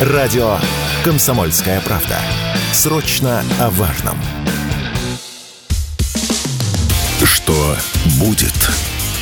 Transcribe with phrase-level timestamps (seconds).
[0.00, 0.58] Радио
[1.04, 2.18] «Комсомольская правда».
[2.72, 4.18] Срочно о важном.
[7.22, 7.76] Что
[8.18, 8.52] будет?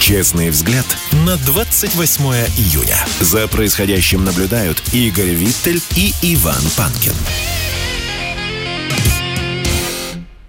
[0.00, 0.86] Честный взгляд
[1.26, 2.24] на 28
[2.56, 2.96] июня.
[3.20, 7.12] За происходящим наблюдают Игорь Виттель и Иван Панкин.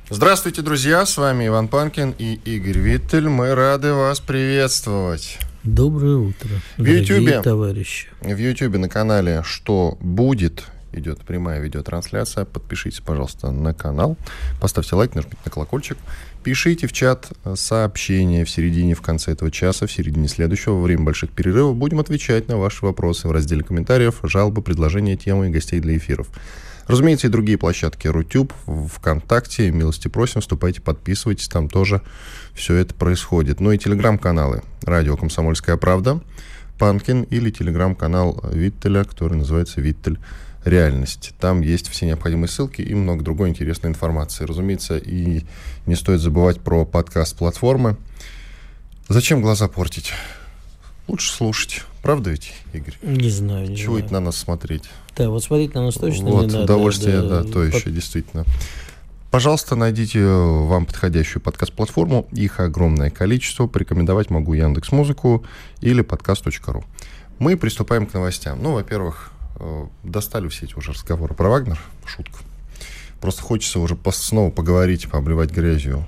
[0.10, 1.06] Здравствуйте, друзья!
[1.06, 3.28] С вами Иван Панкин и Игорь Виттель.
[3.28, 5.38] Мы рады вас приветствовать.
[5.64, 8.10] Доброе утро, в YouTube, товарищи.
[8.20, 12.44] В YouTube на канале «Что будет?» идет прямая видеотрансляция.
[12.44, 14.18] Подпишитесь, пожалуйста, на канал.
[14.60, 15.98] Поставьте лайк, нажмите на колокольчик.
[16.44, 21.04] Пишите в чат сообщения в середине, в конце этого часа, в середине следующего, во время
[21.04, 21.78] больших перерывов.
[21.78, 26.28] Будем отвечать на ваши вопросы в разделе комментариев, жалобы, предложения, темы и гостей для эфиров.
[26.88, 28.08] Разумеется, и другие площадки.
[28.08, 29.72] Рутюб, ВКонтакте.
[29.72, 31.48] Милости просим, вступайте, подписывайтесь.
[31.48, 32.02] Там тоже
[32.54, 33.60] все это происходит.
[33.60, 34.64] Ну и телеграм-каналы.
[34.84, 36.22] Радио «Комсомольская правда»,
[36.78, 40.20] Панкин или телеграм-канал Виттеля, который называется «Виттель
[40.66, 41.34] реальность».
[41.40, 44.46] Там есть все необходимые ссылки и много другой интересной информации.
[44.46, 45.44] Разумеется, и
[45.86, 47.98] не стоит забывать про подкаст-платформы.
[49.08, 50.12] Зачем глаза портить?
[51.08, 51.84] Лучше слушать.
[52.04, 52.98] Правда ведь, Игорь?
[53.02, 53.70] Не знаю.
[53.70, 54.06] Не Чего знаю.
[54.06, 54.84] это на нас смотреть?
[55.16, 56.66] Да, вот смотреть на нас точно вот, не надо.
[56.66, 58.44] удовольствие, да, да, то еще, действительно.
[59.32, 62.28] Пожалуйста, найдите вам подходящую подкаст-платформу.
[62.34, 63.68] Их огромное количество.
[63.68, 65.46] Порекомендовать могу Яндекс Музыку
[65.80, 66.84] или подкаст.ру.
[67.40, 68.62] Мы приступаем к новостям.
[68.62, 69.32] Ну, во-первых,
[69.62, 71.80] э, достали все эти уже разговоры про Вагнер.
[72.06, 72.38] Шутка.
[73.22, 76.06] Просто хочется уже снова поговорить, пообливать грязью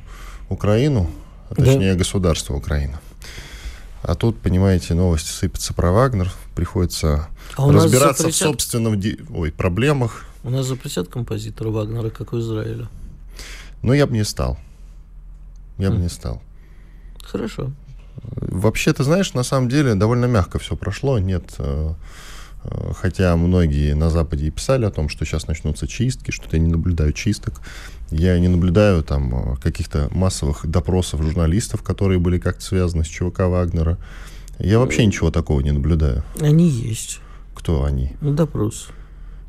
[0.49, 1.09] Украину,
[1.49, 1.99] а точнее да.
[1.99, 2.99] государство Украина.
[4.07, 8.33] А тут, понимаете, новости сыпятся про Вагнер, приходится а разбираться запретят...
[8.33, 9.19] в собственном ди...
[9.33, 10.25] Ой, проблемах.
[10.43, 12.87] У нас запретят композитора Вагнера, как у Израиля.
[13.81, 14.59] Ну, я бы не стал.
[15.79, 16.01] Я бы mm.
[16.01, 16.39] не стал.
[17.23, 17.71] Хорошо.
[18.21, 21.17] Вообще, ты знаешь, на самом деле довольно мягко все прошло.
[21.17, 21.93] Нет, э,
[22.63, 26.61] э, хотя многие на Западе и писали о том, что сейчас начнутся чистки, что-то я
[26.61, 27.59] не наблюдаю чисток.
[28.11, 33.41] Я не наблюдаю там э, каких-то массовых допросов журналистов, которые были как-то связаны с ЧВК
[33.41, 33.97] Вагнера.
[34.59, 36.23] Я вообще ничего такого не наблюдаю.
[36.39, 37.19] Они есть.
[37.55, 38.15] Кто они?
[38.21, 38.89] Ну, допрос.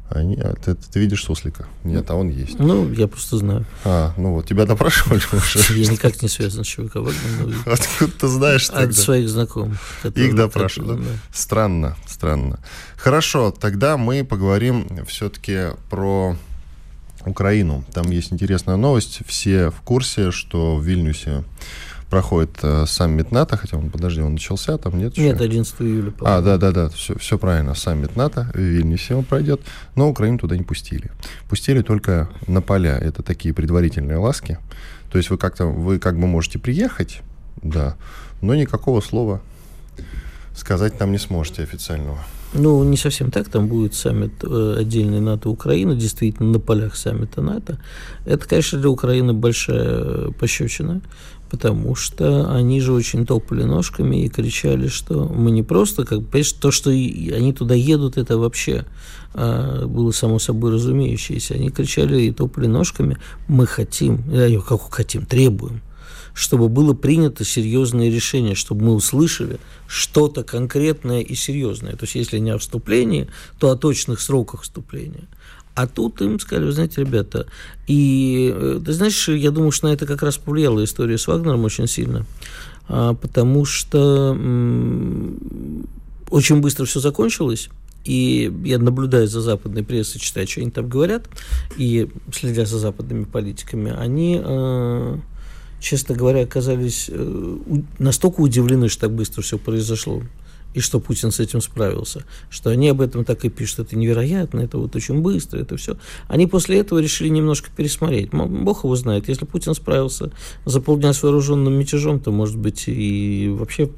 [0.08, 1.66] Они, а ты, ты видишь суслика?
[1.82, 2.60] Нет, а он есть.
[2.60, 3.66] Ну, я просто знаю.
[3.84, 5.78] А, ну вот, тебя допрашивали уже?
[5.78, 7.54] Я никак не связан с ЧВК Вагнером.
[7.66, 9.78] Откуда ты знаешь От своих знакомых.
[10.14, 11.02] Их допрашивали,
[11.32, 12.60] Странно, странно.
[12.96, 16.36] Хорошо, тогда мы поговорим все-таки про
[17.26, 17.84] Украину.
[17.92, 19.20] Там есть интересная новость.
[19.26, 21.44] Все в курсе, что в Вильнюсе
[22.08, 26.12] проходит э, саммит НАТО, хотя он, подожди, он начался, там нет Нет, 11 июля.
[26.20, 29.60] А, да-да-да, все, все правильно, саммит НАТО в Вильнюсе он пройдет,
[29.96, 31.10] но Украину туда не пустили.
[31.48, 34.58] Пустили только на поля, это такие предварительные ласки.
[35.10, 37.22] То есть вы как-то, вы как бы можете приехать,
[37.62, 37.96] да,
[38.40, 39.40] но никакого слова
[40.54, 42.18] сказать там не сможете официального.
[42.58, 43.48] Ну, не совсем так.
[43.48, 47.78] Там будет саммит э, отдельный НАТО-Украина, действительно, на полях саммита НАТО.
[48.24, 51.02] Это, конечно, для Украины большая пощечина,
[51.50, 56.52] потому что они же очень топали ножками и кричали, что мы не просто, как, понимаешь,
[56.52, 58.84] то, что они туда едут, это вообще
[59.34, 61.54] а, было само собой разумеющееся.
[61.54, 63.18] Они кричали и топали ножками,
[63.48, 64.22] мы хотим,
[64.66, 65.82] как хотим, требуем
[66.36, 69.58] чтобы было принято серьезное решение, чтобы мы услышали
[69.88, 71.92] что-то конкретное и серьезное.
[71.92, 75.24] То есть, если не о вступлении, то о точных сроках вступления.
[75.74, 77.46] А тут им сказали, вы знаете, ребята,
[77.86, 81.64] и э, ты знаешь, я думаю, что на это как раз повлияла история с Вагнером
[81.64, 82.26] очень сильно,
[82.86, 84.36] а, потому что
[86.30, 87.70] очень быстро все закончилось,
[88.04, 91.28] и я наблюдаю за западной прессой, читаю, что они там говорят,
[91.78, 95.18] и следя за западными политиками, они э,
[95.80, 97.54] честно говоря, оказались э,
[97.98, 100.22] настолько удивлены, что так быстро все произошло,
[100.74, 104.60] и что Путин с этим справился, что они об этом так и пишут, это невероятно,
[104.60, 105.96] это вот очень быстро, это все.
[106.28, 108.30] Они после этого решили немножко пересмотреть.
[108.32, 110.32] Бог его знает, если Путин справился
[110.66, 113.88] за полдня с вооруженным мятежом, то, может быть, и вообще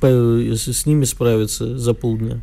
[0.00, 2.40] с ними справиться за полдня.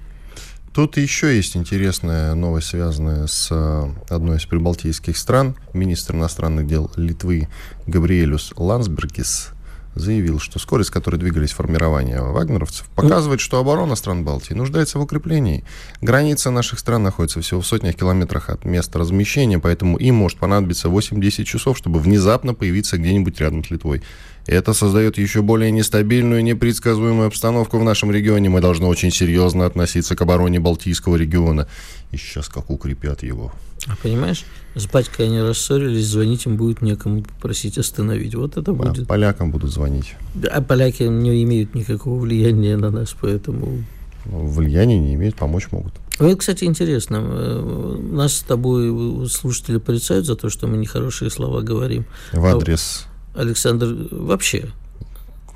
[0.74, 5.56] Тут еще есть интересная новость, связанная с э, одной из прибалтийских стран.
[5.72, 7.48] Министр иностранных дел Литвы
[7.86, 9.52] Габриэлюс Лансбергис
[9.94, 15.04] заявил, что скорость, с которой двигались формирования вагнеровцев, показывает, что оборона стран Балтии нуждается в
[15.04, 15.64] укреплении.
[16.02, 20.88] Граница наших стран находится всего в сотнях километрах от места размещения, поэтому им может понадобиться
[20.88, 24.02] 8-10 часов, чтобы внезапно появиться где-нибудь рядом с Литвой.
[24.46, 28.50] Это создает еще более нестабильную и непредсказуемую обстановку в нашем регионе.
[28.50, 31.68] Мы должны очень серьезно относиться к обороне Балтийского региона.
[32.12, 33.54] И сейчас как укрепят его.
[33.88, 34.46] А понимаешь,
[34.76, 38.36] с батькой они рассорились, звонить им будет некому попросить остановить.
[38.36, 39.04] Вот это будет.
[39.04, 40.16] А полякам будут звонить.
[40.52, 43.84] А поляки не имеют никакого влияния на нас, поэтому...
[44.26, 45.94] Ну, влияния не имеют, помочь могут.
[46.20, 47.22] Это, кстати, интересно.
[47.22, 52.06] Э, нас с тобой слушатели порицают за то, что мы нехорошие слова говорим.
[52.32, 53.08] В адрес...
[53.34, 54.70] Александр вообще.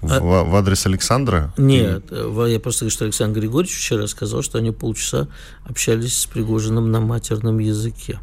[0.01, 0.43] В, а...
[0.43, 1.53] в адрес Александра?
[1.57, 2.15] Нет, Ты...
[2.15, 5.27] я просто говорю, что Александр Григорьевич вчера сказал, что они полчаса
[5.65, 8.19] общались с Пригожиным на матерном языке.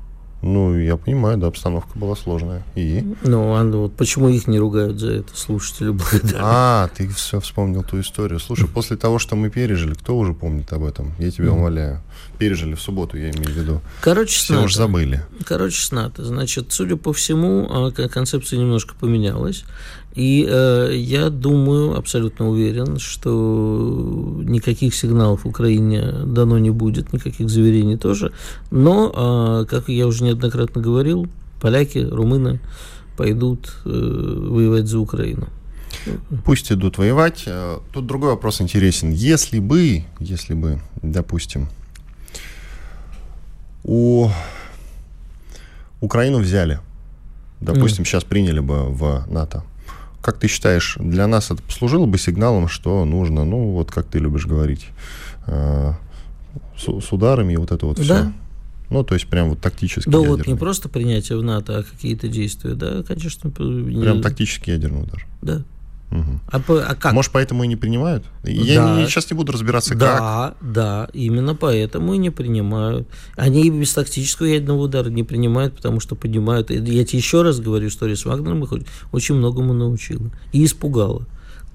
[0.47, 2.63] Ну, я понимаю, да, обстановка была сложная.
[2.75, 3.03] И?
[3.23, 6.39] Ну, а вот почему их не ругают за это, слушатели благодарны.
[6.39, 8.39] А, ты все вспомнил ту историю.
[8.41, 11.15] Слушай, после того, что мы пережили, кто уже помнит об этом?
[11.19, 12.03] Я тебя умоляю.
[12.39, 13.81] Пережили в субботу, я имею в виду.
[14.03, 15.23] Короче, Все уже забыли.
[15.47, 16.23] Короче, снато.
[16.23, 19.65] Значит, судя по всему, а, концепция немножко поменялась.
[20.15, 27.97] И э, я думаю, абсолютно уверен, что никаких сигналов Украине дано не будет, никаких заверений
[27.97, 28.33] тоже.
[28.71, 31.27] Но, э, как я уже неоднократно говорил,
[31.61, 32.61] поляки, румыны
[33.17, 35.49] пойдут э, воевать за Украину.
[36.45, 37.45] Пусть идут воевать.
[37.47, 39.11] Э, тут другой вопрос интересен.
[39.11, 41.69] Если бы, если бы, допустим,
[43.83, 44.29] у
[46.01, 46.79] Украину взяли,
[47.61, 48.07] допустим, mm.
[48.07, 49.65] сейчас приняли бы в НАТО,
[50.25, 54.19] как ты считаешь, для нас это послужило бы сигналом, что нужно, ну, вот как ты
[54.19, 54.87] любишь говорить,
[55.47, 55.93] э,
[56.79, 58.03] с, с ударами и вот это вот да.
[58.03, 58.33] все?
[58.89, 60.37] Ну, то есть прям вот тактически Да ядерный.
[60.39, 63.51] вот не просто принятие в НАТО, а какие-то действия, да, конечно.
[63.51, 65.27] Прям тактически ядерный удар.
[65.43, 65.63] Да.
[66.11, 66.41] Угу.
[66.49, 67.13] А, а как?
[67.13, 68.25] Может, поэтому и не принимают?
[68.45, 68.97] Я да.
[68.97, 70.21] не, сейчас не буду разбираться, да, как.
[70.21, 73.09] Да, да, именно поэтому и не принимают.
[73.37, 76.71] Они без тактического ядерного удара не принимают, потому что понимают.
[76.71, 78.73] Я тебе еще раз говорю, история с Вагнером их
[79.13, 80.31] очень многому научила.
[80.53, 81.27] И испугала.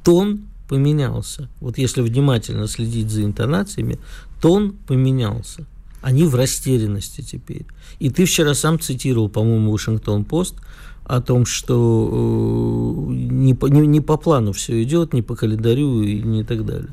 [0.03, 1.49] Тон поменялся.
[1.59, 3.99] Вот если внимательно следить за интонациями,
[4.41, 5.65] тон поменялся.
[6.01, 7.65] Они в растерянности теперь.
[7.99, 10.55] И ты вчера сам цитировал, по-моему, Вашингтон-Пост–
[11.09, 16.03] о том, что э, не по, не, не по плану все идет, не по календарю
[16.03, 16.91] и не так далее.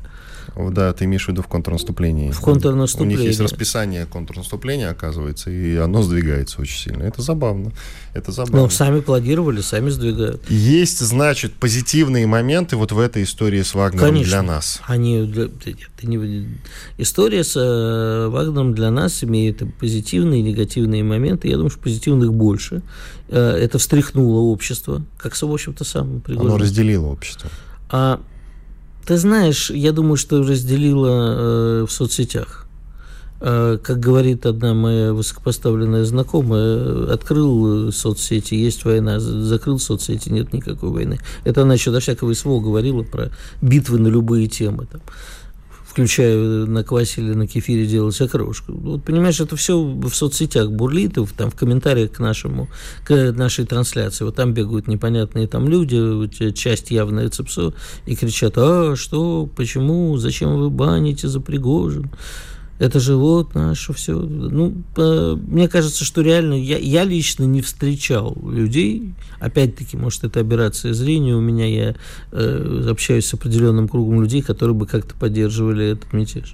[0.71, 2.31] Да, ты имеешь в виду в контрнаступлении.
[2.31, 3.15] В контрнаступлении.
[3.15, 7.03] У них есть расписание контрнаступления, оказывается, и оно сдвигается очень сильно.
[7.03, 7.71] Это забавно.
[8.13, 8.63] Это забавно.
[8.63, 10.49] Ну, сами планировали, сами сдвигают.
[10.49, 14.29] Есть, значит, позитивные моменты вот в этой истории с Вагнером Конечно.
[14.29, 14.81] для нас.
[14.87, 15.49] Они, для,
[16.97, 21.47] история с э, Вагнером для нас имеет позитивные и негативные моменты.
[21.47, 22.81] Я думаю, что позитивных больше.
[23.29, 26.51] Э, это встряхнуло общество, как, в общем-то, сам Пригожин.
[26.51, 27.49] Оно разделило общество.
[27.89, 28.19] А
[29.07, 32.67] ты знаешь, я думаю, что разделила э, в соцсетях.
[33.39, 40.89] Э, как говорит одна моя высокопоставленная знакомая, открыл соцсети, есть война, закрыл соцсети, нет никакой
[40.89, 41.19] войны.
[41.45, 43.31] Это она еще до всякого СВО говорила про
[43.61, 44.87] битвы на любые темы.
[44.91, 44.99] Там
[45.97, 48.71] включая на квасе или на кефире делать окрошку.
[48.71, 52.67] Вот, понимаешь, это все в соцсетях бурлит, там в комментариях к нашему,
[53.03, 54.23] к нашей трансляции.
[54.23, 57.73] Вот там бегают непонятные там люди, часть явно ЦЕПСО,
[58.05, 62.11] и кричат, а что, почему, зачем вы баните за Пригожин?
[62.79, 64.13] Это же вот наше все.
[64.13, 64.83] Ну,
[65.47, 69.13] мне кажется, что реально я, я лично не встречал людей.
[69.39, 71.35] Опять-таки, может, это операция зрения.
[71.35, 71.95] У меня я
[72.31, 76.53] э, общаюсь с определенным кругом людей, которые бы как-то поддерживали этот мятеж.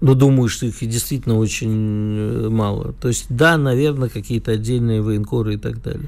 [0.00, 2.92] Но думаю, что их действительно очень э, мало.
[2.92, 6.06] То есть, да, наверное, какие-то отдельные военкоры и так далее.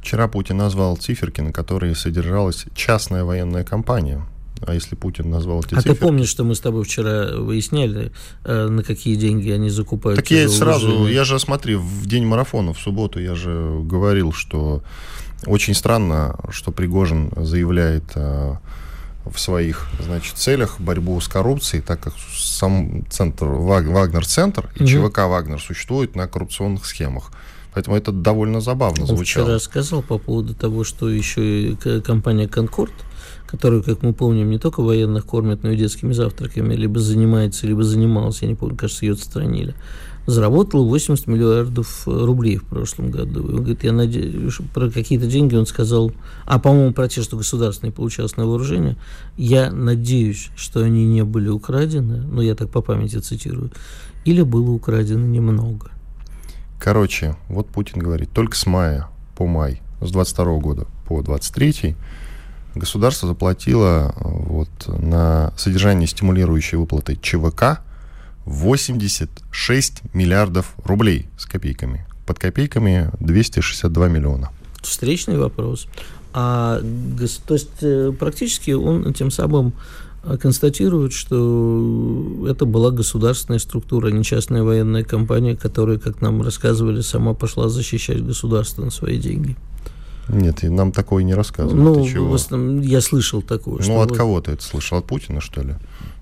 [0.00, 4.22] Вчера Путин назвал циферки, на которые содержалась частная военная компания
[4.66, 5.94] а если Путин назвал эти А цифры?
[5.94, 8.12] ты помнишь, что мы с тобой вчера выясняли,
[8.44, 10.18] э, на какие деньги они закупают?
[10.18, 14.82] Так я сразу, я же, смотри, в день марафона, в субботу, я же говорил, что
[15.46, 18.56] очень странно, что Пригожин заявляет э,
[19.24, 25.08] в своих значит, целях борьбу с коррупцией, так как сам центр, Вагнер-центр и угу.
[25.08, 27.30] ЧВК Вагнер существует на коррупционных схемах.
[27.78, 29.46] Поэтому это довольно забавно Он звучало.
[29.46, 32.90] вчера сказал по поводу того, что еще и компания «Конкорд»
[33.46, 37.82] который, как мы помним, не только военных кормят, но и детскими завтраками, либо занимается, либо
[37.82, 39.74] занимался, я не помню, кажется, ее отстранили,
[40.26, 43.44] заработал 80 миллиардов рублей в прошлом году.
[43.44, 46.12] Он говорит, я надеюсь, про какие-то деньги он сказал,
[46.44, 48.98] а, по-моему, про те, что государственное получалось на вооружение,
[49.38, 53.70] я надеюсь, что они не были украдены, ну, я так по памяти цитирую,
[54.26, 55.90] или было украдено немного.
[56.78, 61.96] Короче, вот Путин говорит, только с мая по май, с 22 года по 23
[62.74, 67.80] государство заплатило вот, на содержание стимулирующей выплаты ЧВК
[68.44, 72.06] 86 миллиардов рублей с копейками.
[72.26, 74.50] Под копейками 262 миллиона.
[74.82, 75.86] Встречный вопрос.
[76.32, 76.80] А,
[77.46, 79.72] то есть э, практически он тем самым
[80.24, 86.42] э, констатирует, что это была государственная структура, а не частная военная компания, которая, как нам
[86.42, 89.56] рассказывали, сама пошла защищать государство на свои деньги.
[90.28, 91.80] Нет, нам такое не рассказывали.
[91.80, 92.36] Ну, чего?
[92.82, 93.82] я слышал такое.
[93.86, 94.18] Ну, от вот...
[94.18, 94.98] кого ты это слышал?
[94.98, 95.74] От Путина, что ли?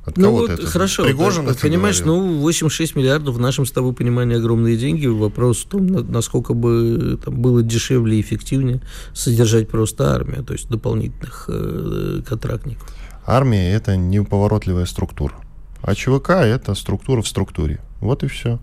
[0.05, 0.67] От ну кого вот, это?
[0.67, 2.39] хорошо, Пригожин ты, это понимаешь, говорил?
[2.39, 5.07] ну 8-6 миллиардов в нашем с тобой понимании огромные деньги.
[5.07, 8.81] Вопрос в том, на- насколько бы там, было дешевле и эффективнее
[9.13, 12.89] содержать просто армию, то есть дополнительных э, контрактников.
[13.27, 15.35] Армия это неповоротливая структура.
[15.83, 17.81] А ЧВК это структура в структуре.
[18.01, 18.61] Вот и все.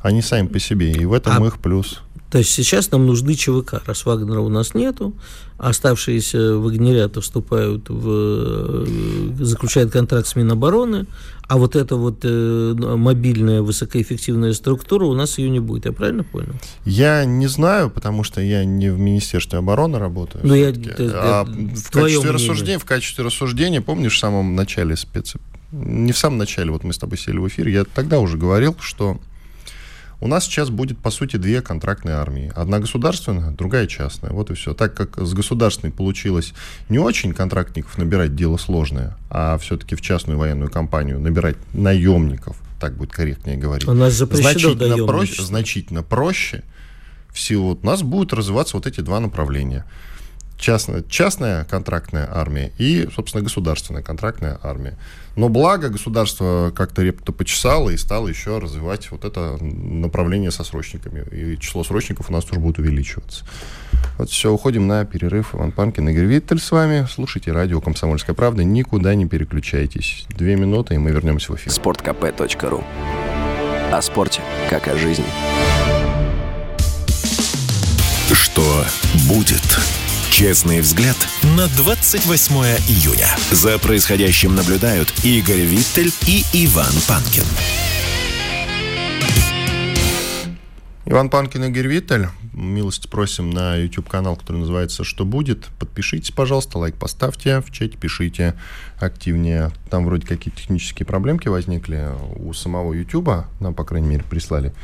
[0.00, 0.90] Они сами по себе.
[0.92, 2.02] И в этом А- их плюс.
[2.30, 5.14] То есть сейчас нам нужны ЧВК, раз Вагнера у нас нету,
[5.58, 8.08] оставшиеся вагнерята вступают в...
[8.08, 11.06] э, заключают контракт с Минобороны,
[11.48, 16.24] а вот эта вот э, мобильная высокоэффективная структура, у нас ее не будет, я правильно
[16.24, 16.52] понял?
[16.84, 20.44] Я не знаю, потому что я не в Министерстве обороны работаю.
[20.46, 22.30] Ну, я- это- А в качестве мнение.
[22.32, 25.34] рассуждения, в качестве рассуждения, помнишь, в самом начале спец...
[25.72, 28.76] Не в самом начале, вот мы с тобой сели в эфир, я тогда уже говорил,
[28.80, 29.18] что
[30.20, 32.50] у нас сейчас будет, по сути, две контрактные армии.
[32.54, 34.30] Одна государственная, другая частная.
[34.30, 34.72] Вот и все.
[34.74, 36.54] Так как с государственной получилось
[36.88, 42.96] не очень контрактников набирать дело сложное, а все-таки в частную военную компанию набирать наемников, так
[42.96, 43.88] будет корректнее говорить.
[43.88, 46.64] У нас значительно проще, значительно проще
[47.30, 49.84] в силу вот у нас будут развиваться вот эти два направления.
[50.58, 54.96] Частная, частная контрактная армия и, собственно, государственная контрактная армия.
[55.36, 61.24] Но благо государство как-то репто почесало и стало еще развивать вот это направление со срочниками.
[61.30, 63.44] И число срочников у нас тоже будет увеличиваться.
[64.16, 65.54] Вот все, уходим на перерыв.
[65.54, 67.06] Иван Панкин, Игорь Виттель с вами.
[67.10, 68.64] Слушайте радио «Комсомольская правда».
[68.64, 70.24] Никуда не переключайтесь.
[70.30, 71.70] Две минуты, и мы вернемся в эфир.
[71.70, 72.82] sportkp.ru
[73.92, 75.26] О спорте, как о жизни.
[78.32, 78.84] Что
[79.28, 80.05] будет?
[80.30, 81.16] Честный взгляд
[81.56, 82.54] на 28
[82.88, 83.26] июня.
[83.50, 87.44] За происходящим наблюдают Игорь Виттель и Иван Панкин.
[91.06, 92.26] Иван Панкин и Игорь Виттель.
[92.52, 95.66] Милость просим на YouTube-канал, который называется «Что будет?».
[95.78, 98.54] Подпишитесь, пожалуйста, лайк поставьте, в чате пишите
[98.98, 99.70] активнее.
[99.90, 103.46] Там вроде какие-то технические проблемки возникли у самого YouTube.
[103.60, 104.74] Нам, по крайней мере, прислали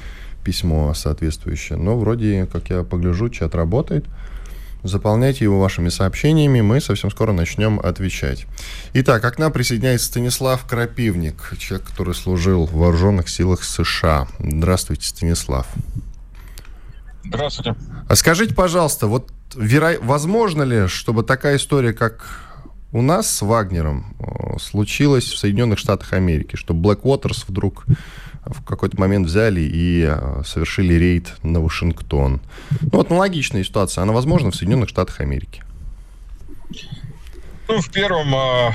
[0.44, 1.78] письмо соответствующее.
[1.78, 4.06] Но вроде, как я погляжу, чат работает.
[4.84, 8.46] Заполняйте его вашими сообщениями, мы совсем скоро начнем отвечать.
[8.94, 14.26] Итак, к нам присоединяется Станислав Крапивник, человек, который служил в вооруженных силах США.
[14.40, 15.68] Здравствуйте, Станислав.
[17.24, 17.76] Здравствуйте.
[18.08, 19.96] А скажите, пожалуйста, вот веро...
[20.00, 22.26] возможно ли, чтобы такая история, как
[22.90, 27.84] у нас с Вагнером, э, случилась в Соединенных Штатах Америки, что Black Waters вдруг
[28.44, 32.40] в какой-то момент взяли и э, совершили рейд на Вашингтон.
[32.80, 35.62] Ну, вот аналогичная ситуация, она возможна в Соединенных Штатах Америки.
[37.68, 38.70] Ну, в первом, э,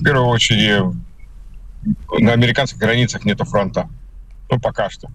[0.00, 0.96] в первую очередь,
[2.18, 3.88] на американских границах нету фронта.
[4.50, 5.08] Ну, пока что.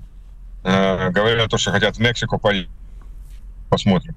[0.63, 2.69] Э, говорят то, что хотят в Мексику полить.
[3.69, 4.15] Посмотрим.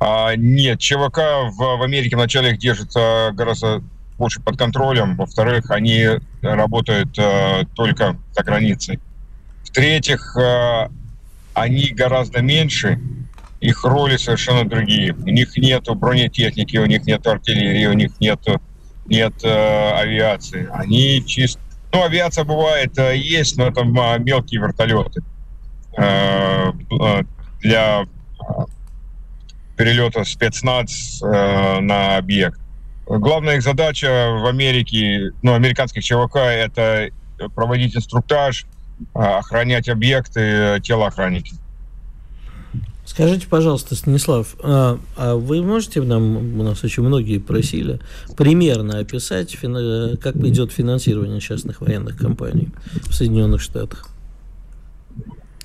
[0.00, 1.18] А, нет, ЧВК
[1.50, 3.82] в, в Америке вначале их держится гораздо
[4.18, 5.16] больше под контролем.
[5.16, 6.06] Во-вторых, они
[6.42, 9.00] работают э, только за границей.
[9.64, 10.88] В-третьих, э,
[11.54, 13.00] они гораздо меньше,
[13.60, 15.14] их роли совершенно другие.
[15.14, 18.40] У них нет бронетехники, у них нет артиллерии, у них нет,
[19.06, 20.68] нет э, авиации.
[20.72, 21.60] Они чисто...
[21.92, 25.22] Ну, авиация бывает, э, есть, но это э, мелкие вертолеты
[25.96, 27.22] э, э,
[27.60, 28.04] для э,
[29.76, 32.60] перелета спецназ э, на объект.
[33.06, 37.10] Главная их задача в Америке, ну, американских ЧВК, это
[37.54, 38.66] проводить инструктаж,
[39.14, 41.54] э, охранять объекты, э, телоохранники.
[43.04, 48.00] Скажите, пожалуйста, Станислав, а, а вы можете нам, у нас очень многие просили,
[48.34, 52.68] примерно описать, как идет финансирование частных военных компаний
[53.02, 54.08] в Соединенных Штатах?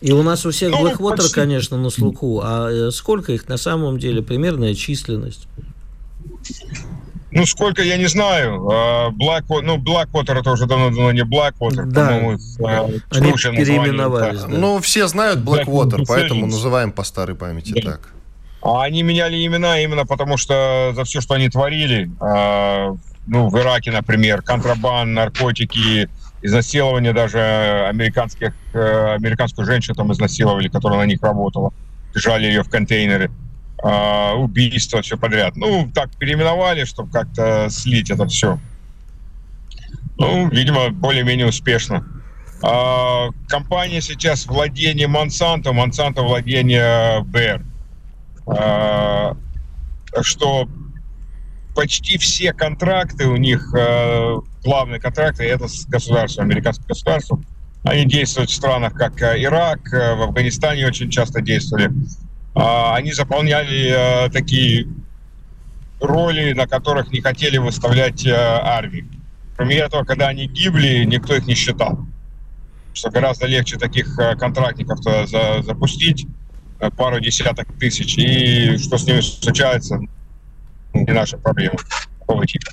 [0.01, 1.33] И у нас у всех Ну, Blackwater, почти.
[1.33, 5.47] конечно, на слуху, а э, сколько их на самом деле, примерная численность?
[7.31, 8.67] Ну, сколько, я не знаю.
[8.69, 12.11] Э, Blackwater, ну, Blackwater это уже давно-давно не Blackwater, Да.
[12.19, 14.47] э, Они переименовались, да.
[14.47, 17.91] Ну, все знают Blackwater, поэтому называем по старой памяти Да.
[17.91, 18.13] так.
[18.61, 22.95] А они меняли имена именно потому, что за все, что они творили, э,
[23.27, 26.09] ну, в Ираке, например, контрабанд, наркотики,
[26.41, 31.71] изнасилование даже американских, э, американскую женщину там изнасиловали, которая на них работала,
[32.13, 33.29] держали ее в контейнере, э,
[33.81, 35.55] убийства, все подряд.
[35.55, 38.59] Ну, так переименовали, чтобы как-то слить это все.
[40.17, 42.05] Ну, видимо, более-менее успешно.
[42.61, 47.65] А, компания сейчас владение Монсанто, Монсанто владение БР.
[48.47, 49.37] А,
[50.21, 50.67] что
[51.75, 57.45] почти все контракты у них, э, главные контракты, это с государством, американским государством.
[57.83, 61.91] Они действуют в странах, как э, Ирак, э, в Афганистане очень часто действовали.
[62.59, 64.87] А, Они заполняли э, такие
[66.01, 69.07] роли, на которых не хотели выставлять э, армии.
[69.55, 71.99] Кроме этого, когда они гибли, никто их не считал.
[72.93, 76.27] Что гораздо легче таких э, контрактников за, запустить,
[76.95, 79.99] пару десяток тысяч, и что с ними случается,
[80.93, 81.77] не наша проблема
[82.19, 82.71] такого типа.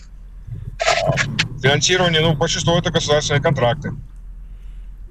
[1.60, 3.92] Финансирование, ну, большинство это государственные контракты.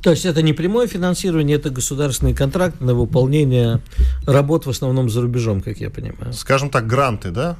[0.05, 3.79] То есть это не прямое финансирование, это государственный контракт на выполнение
[4.27, 6.31] работ в основном за рубежом, как я понимаю.
[6.31, 7.55] Скажем так, гранты, да?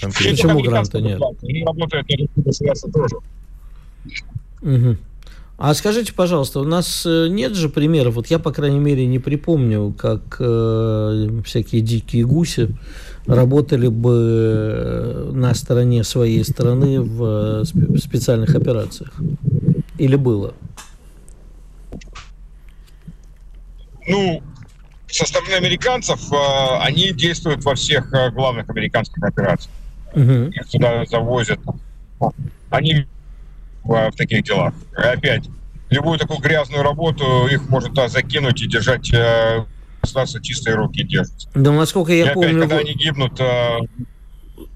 [0.00, 0.30] Конкретно.
[0.30, 1.20] Почему гранты нет?
[1.42, 3.16] Они работают на государство тоже.
[4.62, 4.96] Угу.
[5.58, 9.18] А скажите, пожалуйста, у нас э, нет же примеров, вот я, по крайней мере, не
[9.18, 12.68] припомню, как э, всякие дикие гуси
[13.26, 19.12] работали бы э, на стороне своей страны в э, специальных операциях.
[19.98, 20.54] Или было?
[24.06, 24.42] Ну,
[25.08, 26.36] со стороны американцев э,
[26.80, 29.74] они действуют во всех э, главных американских операциях.
[30.14, 30.50] Угу.
[30.52, 31.60] Их сюда завозят.
[32.70, 33.06] Они
[33.84, 34.74] в, в таких делах.
[34.96, 35.48] И опять,
[35.90, 39.64] любую такую грязную работу их можно туда закинуть и держать э,
[40.00, 41.48] государство чистые руки держит.
[41.54, 42.50] Да, насколько я и помню...
[42.50, 43.78] Опять, когда они гибнут, э,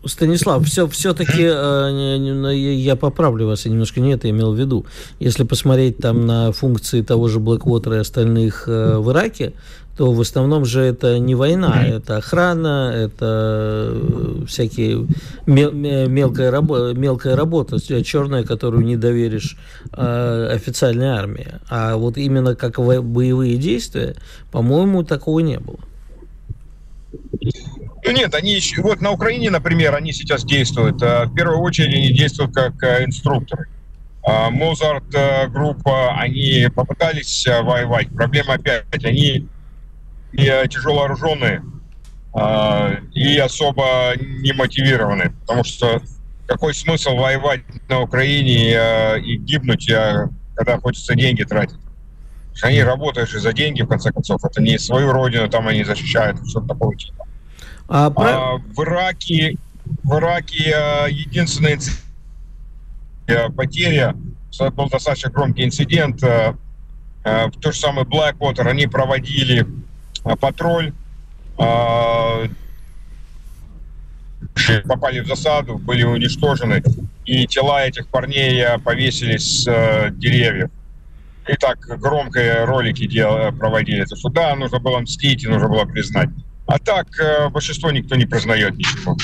[0.05, 4.87] Станислав, все, все-таки э, я поправлю вас, я немножко не это имел в виду.
[5.19, 9.53] Если посмотреть там на функции того же Blackwater и остальных э, в Ираке,
[9.97, 15.07] то в основном же это не война, это охрана, это э, всякие
[15.47, 19.57] мел, мелкая, рабо, мелкая работа, черная, которую не доверишь
[19.93, 21.49] э, официальной армии.
[21.71, 24.17] А вот именно как боевые действия,
[24.53, 25.79] по-моему, такого не было.
[28.07, 31.03] Ну нет, они вот на Украине, например, они сейчас действуют.
[31.03, 33.67] Э, в первую очередь они действуют как э, инструкторы.
[34.25, 38.09] Мозарт э, группа, они попытались воевать.
[38.09, 39.49] Проблема опять, они
[40.33, 41.63] не тяжелооруженные
[43.15, 46.03] и особо не мотивированы, потому что
[46.47, 48.73] какой смысл воевать на Украине
[49.21, 49.91] и гибнуть,
[50.55, 51.79] когда хочется деньги тратить?
[52.63, 54.45] Они работают же за деньги, в конце концов.
[54.45, 57.26] Это не свою родину, там они защищают, что-то такое типа.
[57.89, 59.57] А, а, в Ираке,
[60.03, 61.79] в Ираке а, единственная
[63.29, 64.17] а, потеря,
[64.75, 66.57] был достаточно громкий инцидент, а,
[67.25, 69.67] а, то же самое Blackwater, они проводили
[70.25, 70.93] а, патруль,
[71.59, 72.45] а,
[74.85, 76.83] попали в засаду, были уничтожены,
[77.25, 80.71] и тела этих парней повесились с э, деревьев.
[81.49, 84.03] И так громко ролики дел, проводили.
[84.03, 86.31] Это что да, нужно было мстить, и нужно было признать.
[86.67, 89.17] А так э, большинство никто не признает ничего.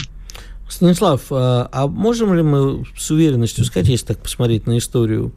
[0.69, 5.33] Станислав, а, а можем ли мы с уверенностью сказать, если так посмотреть на историю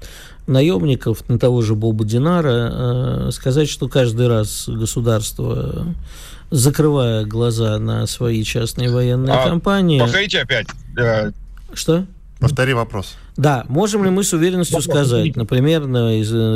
[0.48, 5.94] наемников, на того же Боба Динара, э, сказать, что каждый раз государство,
[6.52, 10.00] закрывая глаза на свои частные военные а, компании...
[10.00, 10.68] Повторите опять.
[10.98, 11.32] Э,
[11.74, 12.06] что?
[12.40, 13.16] Повтори вопрос.
[13.38, 16.12] Да, можем ли мы с уверенностью сказать, например, на,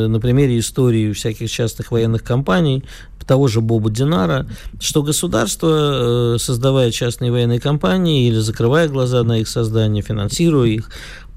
[0.07, 2.83] на примере истории всяких частных военных компаний,
[3.29, 4.47] того же Боба Динара,
[4.79, 10.89] что государство, э, создавая частные военные компании или закрывая глаза на их создание, финансируя их,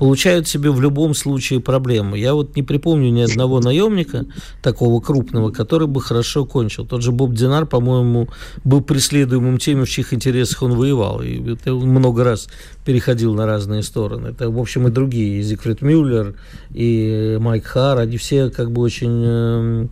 [0.02, 2.18] получают себе в любом случае проблемы.
[2.18, 4.26] Я вот не припомню ни одного наемника
[4.60, 6.84] такого крупного, который бы хорошо кончил.
[6.84, 8.28] Тот же Боб Динар, по-моему,
[8.64, 11.22] был преследуемым теми, в чьих интересах он воевал.
[11.22, 12.48] И это много раз
[12.84, 14.30] переходил на разные стороны.
[14.30, 15.38] Это, в общем, и другие.
[15.38, 16.34] И Зигфрид Мюллер,
[16.74, 19.86] и Майк Хар, они все как бы очень э,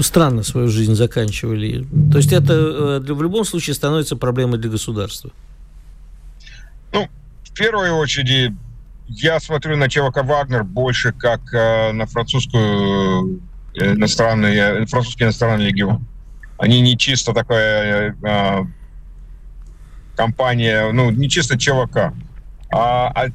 [0.00, 1.88] странно свою жизнь заканчивали.
[2.12, 2.52] То есть это
[3.04, 5.32] э, в любом случае становится проблемой для государства.
[6.92, 7.08] Ну,
[7.60, 8.54] в первую очередь,
[9.06, 13.42] я смотрю на ЧВК «Вагнер» больше как э, на французскую
[13.74, 16.06] э, иностранный, э, французский иностранный легион.
[16.56, 18.64] Они не чисто такая э,
[20.16, 22.14] компания, ну, не чисто ЧВК.
[22.72, 23.26] А, а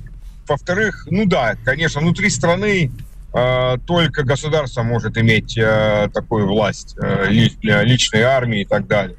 [0.47, 2.89] во-вторых, ну да, конечно, внутри страны
[3.31, 9.17] э, только государство может иметь э, такую власть, э, личной армии и так далее.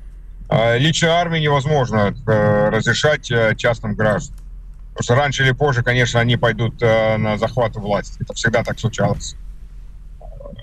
[0.50, 4.45] Э, личной армии невозможно э, разрешать э, частным гражданам.
[4.96, 8.16] Потому что раньше или позже, конечно, они пойдут э, на захват власти.
[8.18, 9.36] Это всегда так случалось.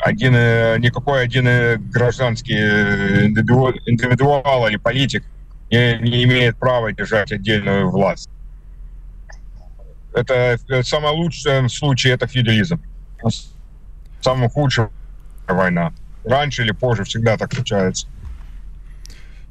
[0.04, 2.58] Один, э, никакой один э, гражданский
[3.28, 5.24] индивидуал, или политик
[5.70, 8.28] не, не имеет права держать отдельную власть.
[10.16, 12.82] Это в самом лучшем случае это феодализм.
[14.22, 14.88] Самый худший
[15.48, 15.94] война.
[16.26, 18.08] Раньше или позже всегда так случается.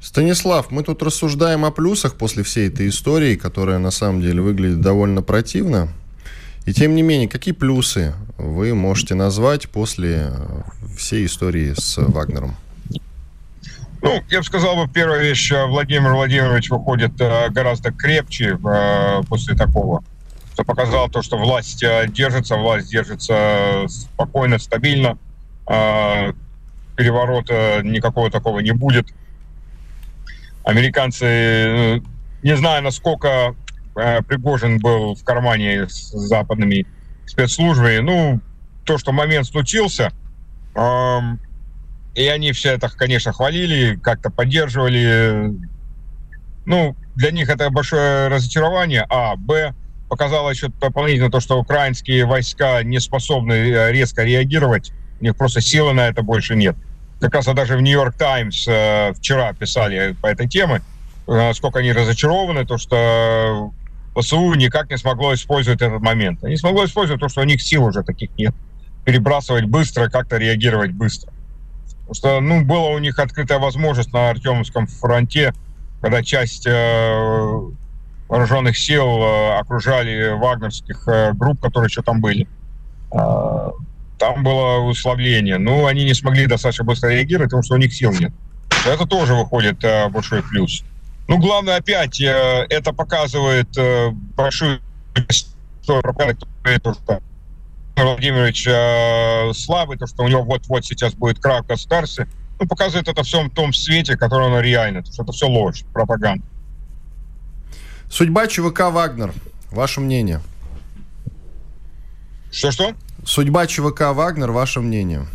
[0.03, 4.81] Станислав, мы тут рассуждаем о плюсах после всей этой истории, которая на самом деле выглядит
[4.81, 5.87] довольно противно.
[6.65, 10.63] И тем не менее, какие плюсы вы можете назвать после э,
[10.97, 12.57] всей истории с Вагнером?
[14.01, 18.59] Ну, я бы сказал, бы, первая вещь, э, Владимир Владимирович выходит э, гораздо крепче
[19.29, 20.03] после такого.
[20.53, 25.17] что показало то, что власть держится, власть держится спокойно, стабильно.
[25.65, 29.07] Переворота никакого такого не будет.
[30.63, 31.99] Американцы, э,
[32.41, 33.55] не знаю, насколько
[33.93, 36.87] Пригожин был в кармане с западными
[37.25, 38.41] спецслужбами, ну,
[38.85, 40.11] то, что момент случился,
[40.75, 41.39] эм,
[42.15, 45.53] и они все это, конечно, хвалили, как-то поддерживали.
[46.65, 49.73] Ну, для них это большое разочарование, а, б,
[50.09, 55.61] показало еще дополнительно то, что украинские войска не способны э, резко реагировать, у них просто
[55.61, 56.75] силы на это больше нет.
[57.23, 60.81] Как раз даже в Нью-Йорк Таймс э, вчера писали по этой теме,
[61.25, 63.71] насколько они разочарованы, то, что
[64.13, 66.43] ВСУ никак не смогло использовать этот момент.
[66.43, 68.53] Не смогло использовать то, что у них сил уже таких нет.
[69.05, 71.31] Перебрасывать быстро, как-то реагировать быстро.
[72.01, 75.53] Потому что, ну, была у них открытая возможность на Артемовском фронте,
[76.01, 77.59] когда часть э,
[78.27, 82.49] вооруженных сил э, окружали вагнерских э, групп, которые еще там были.
[83.13, 83.69] Э,
[84.17, 85.57] там было условление.
[85.57, 88.31] Ну, они не смогли достаточно быстро реагировать, потому что у них сил нет.
[88.85, 90.83] Это тоже выходит э, большой плюс.
[91.27, 94.81] Ну, главное, опять, э, это показывает э, большую
[97.95, 102.27] Владимирович э, слабый, то, что у него вот-вот сейчас будет крах государства.
[102.59, 105.03] Ну, показывает это все в том свете, который оно реально.
[105.03, 106.45] То, что это все ложь, пропаганда.
[108.09, 109.33] Судьба ЧВК «Вагнер».
[109.71, 110.39] Ваше мнение?
[112.51, 112.93] Что-что?
[113.25, 115.25] Судьба ЧВК «Вагнер», ваше мнение?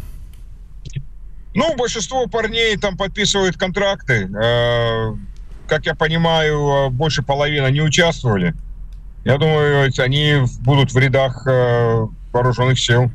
[1.55, 4.29] Ну, большинство парней там подписывают контракты.
[4.29, 5.14] Э,
[5.66, 8.55] как я понимаю, больше половины не участвовали.
[9.24, 13.11] Я думаю, они будут в рядах э, вооруженных сил.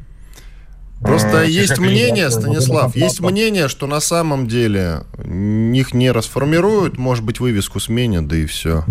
[1.01, 7.23] Просто э, есть мнение, Станислав, есть мнение, что на самом деле их не расформируют, может
[7.23, 8.83] быть, вывеску сменят, да и все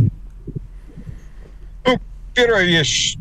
[2.35, 3.17] первая вещь,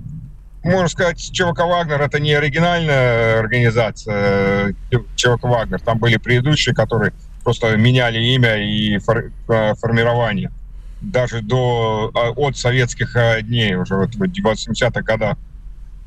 [0.63, 5.80] можно сказать, ЧВК «Вагнер»— это не оригинальная организация э, ЧВК «Вагнер».
[5.80, 10.52] Там были предыдущие, которые просто меняли имя и фор э, формирование.
[11.02, 15.38] Даже до, а, от советских э, дней, уже вот в 80-х годах.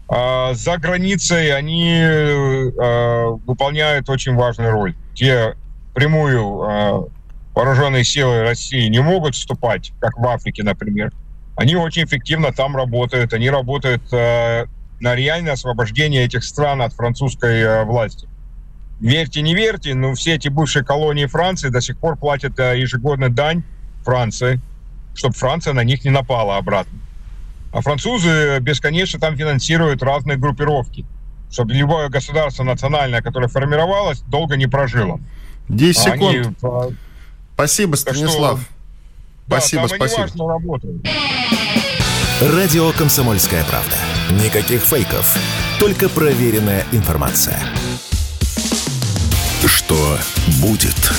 [0.09, 2.05] А за границей они
[3.47, 4.95] выполняют очень важную роль.
[5.15, 5.55] Те
[5.95, 7.11] прямую
[7.55, 11.11] вооруженные силы России не могут вступать, как в Африке, например,
[11.57, 13.33] они очень эффективно там работают.
[13.33, 14.67] Они работают э,
[15.01, 18.29] на реальное освобождение этих стран от французской э, власти.
[19.01, 23.29] Верьте, не верьте, но все эти бывшие колонии Франции до сих пор платят э, ежегодно
[23.29, 23.63] дань
[24.05, 24.61] Франции,
[25.15, 26.99] чтобы Франция на них не напала обратно.
[27.73, 31.05] А французы бесконечно там финансируют разные группировки,
[31.51, 35.21] чтобы любое государство национальное, которое формировалось, долго не прожило.
[35.69, 36.57] 10 а секунд.
[36.63, 36.97] Они...
[37.55, 38.61] Спасибо, Станислав.
[38.61, 38.74] Что...
[39.47, 40.29] Спасибо, спасибо.
[42.41, 43.97] Радио «Комсомольская правда».
[44.43, 45.37] Никаких фейков,
[45.79, 47.61] только проверенная информация.
[49.67, 50.19] Что
[50.61, 51.13] будет?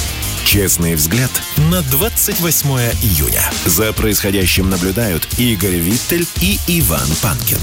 [0.43, 2.69] Честный взгляд на 28
[3.01, 3.41] июня.
[3.65, 7.59] За происходящим наблюдают Игорь Виттель и Иван Панкин.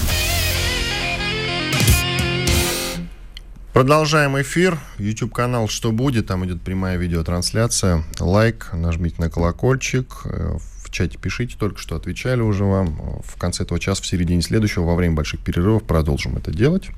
[3.72, 4.78] Продолжаем эфир.
[4.98, 8.04] YouTube канал «Что будет?» Там идет прямая видеотрансляция.
[8.20, 10.26] Лайк, нажмите на колокольчик.
[10.26, 13.22] Э, в чате пишите, только что отвечали уже вам.
[13.24, 16.90] В конце этого часа, в середине следующего, во время больших перерывов продолжим это делать.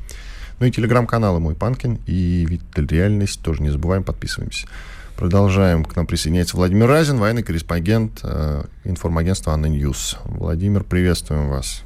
[0.59, 3.41] Ну и телеграм-каналы «Мой Панкин» и «Виттель Реальность».
[3.41, 4.67] Тоже не забываем, подписываемся.
[5.15, 5.85] Продолжаем.
[5.85, 10.17] К нам присоединяется Владимир Разин, военный корреспондент э, информагентства «ANNA News».
[10.25, 11.85] Владимир, приветствуем вас.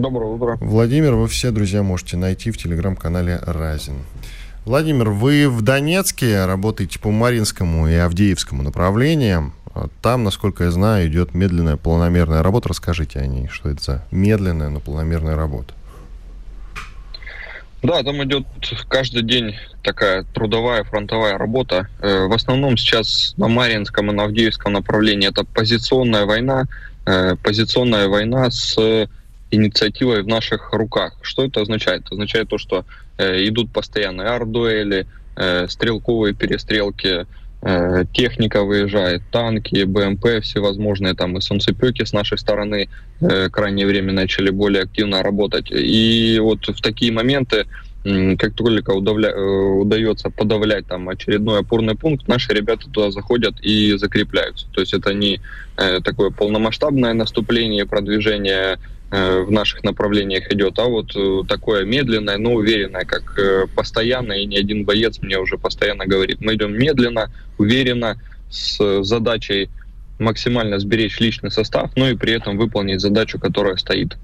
[0.00, 0.56] Доброе утро.
[0.60, 3.96] Владимир, вы все, друзья, можете найти в телеграм-канале Разин.
[4.64, 9.52] Владимир, вы в Донецке работаете по Маринскому и Авдеевскому направлениям.
[10.00, 12.70] Там, насколько я знаю, идет медленная планомерная работа.
[12.70, 15.74] Расскажите о ней, что это за медленная, но планомерная работа.
[17.82, 18.46] Да, там идет
[18.88, 21.88] каждый день такая трудовая фронтовая работа.
[22.00, 26.64] Э, в основном сейчас на Маринском и на Авдеевском направлении это позиционная война,
[27.06, 28.78] э, позиционная война с
[29.50, 31.14] инициативой в наших руках.
[31.22, 32.02] Что это означает?
[32.02, 32.84] Это означает то, что
[33.18, 37.26] э, идут постоянные ардуэли, э, стрелковые перестрелки,
[37.62, 42.88] э, техника выезжает, танки, БМП всевозможные, там и солнцепеки с нашей стороны
[43.20, 45.70] э, крайнее время начали более активно работать.
[45.70, 47.66] И вот в такие моменты
[48.02, 49.30] как только удавля...
[49.30, 54.66] Э, удается подавлять там очередной опорный пункт, наши ребята туда заходят и закрепляются.
[54.72, 55.40] То есть это не
[55.76, 58.78] э, такое полномасштабное наступление, продвижение
[59.44, 64.46] в наших направлениях идет, а вот э, такое медленное, но уверенное, как э, постоянно, и
[64.46, 68.16] ни один боец мне уже постоянно говорит, мы идем медленно, уверенно,
[68.50, 69.68] с задачей
[70.18, 74.16] максимально сберечь личный состав, но и при этом выполнить задачу, которая стоит.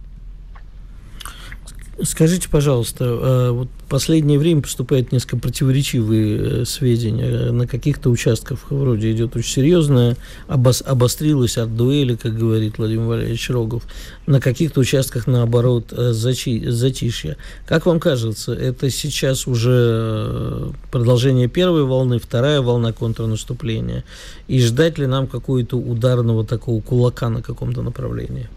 [2.02, 7.50] Скажите, пожалуйста, э, вот последнее время поступают несколько противоречивые э, сведения.
[7.52, 13.48] На каких-то участках вроде идет очень серьезная, обос, обострилась от дуэли, как говорит Владимир Валерьевич
[13.48, 13.82] Рогов.
[14.26, 17.38] На каких-то участках, наоборот, э, зачи, затишье.
[17.66, 24.04] Как вам кажется, это сейчас уже продолжение первой волны, вторая волна контрнаступления?
[24.48, 28.50] И ждать ли нам какого-то ударного такого кулака на каком-то направлении?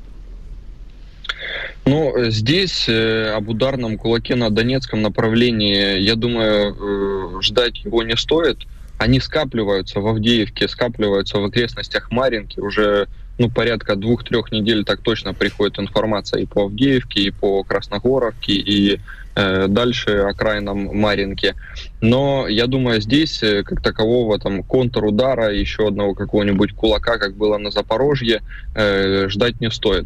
[1.86, 8.16] Ну, здесь э, об ударном кулаке на Донецком направлении, я думаю, э, ждать его не
[8.16, 8.60] стоит.
[9.00, 12.60] Они скапливаются в Авдеевке, скапливаются в окрестностях Маринки.
[12.60, 13.08] Уже
[13.40, 19.00] ну, порядка двух-трех недель так точно приходит информация и по Авдеевке, и по Красногоровке, и
[19.36, 21.56] э, дальше окраинам Маринки.
[22.02, 27.58] Но я думаю, здесь э, как такового там контрудара, еще одного какого-нибудь кулака, как было
[27.58, 28.42] на Запорожье,
[28.76, 30.06] э, ждать не стоит.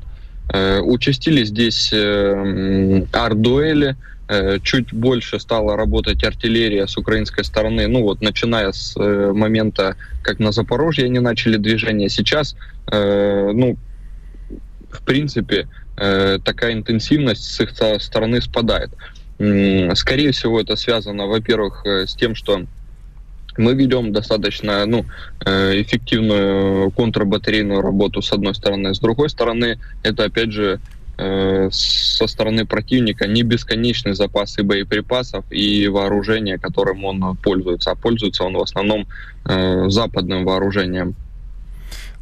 [0.49, 3.95] Э, участились здесь э, арт-дуэли,
[4.27, 10.39] э, чуть больше стала работать артиллерия с украинской стороны, ну вот начиная с момента, как
[10.39, 12.55] на Запорожье они начали движение, сейчас,
[12.91, 13.77] ну,
[14.91, 18.91] в принципе, такая интенсивность с их стороны спадает.
[19.95, 22.63] Скорее всего, это связано, во-первых, с тем, что
[23.57, 25.05] мы ведем достаточно ну,
[25.45, 28.93] э, эффективную контрбатарейную работу с одной стороны.
[28.93, 30.79] С другой стороны, это опять же
[31.17, 37.91] э, со стороны противника не бесконечный запас и боеприпасов, и вооружения, которым он пользуется.
[37.91, 39.07] А пользуется он в основном
[39.45, 41.15] э, западным вооружением.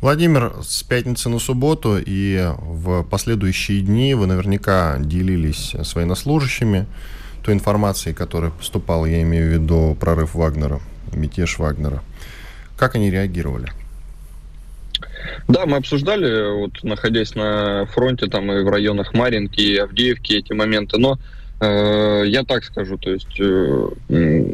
[0.02, 6.88] Владимир, с пятницы на субботу и в последующие дни вы наверняка делились с военнослужащими
[7.44, 10.82] той информацией, которая поступала, я имею в виду прорыв Вагнера
[11.14, 12.02] мятеж Вагнера.
[12.78, 13.72] Как они реагировали?
[15.48, 20.54] Да, мы обсуждали, вот находясь на фронте там и в районах Маринки и Авдеевки эти
[20.54, 21.20] моменты, но
[21.60, 24.54] э, я так скажу, то есть э,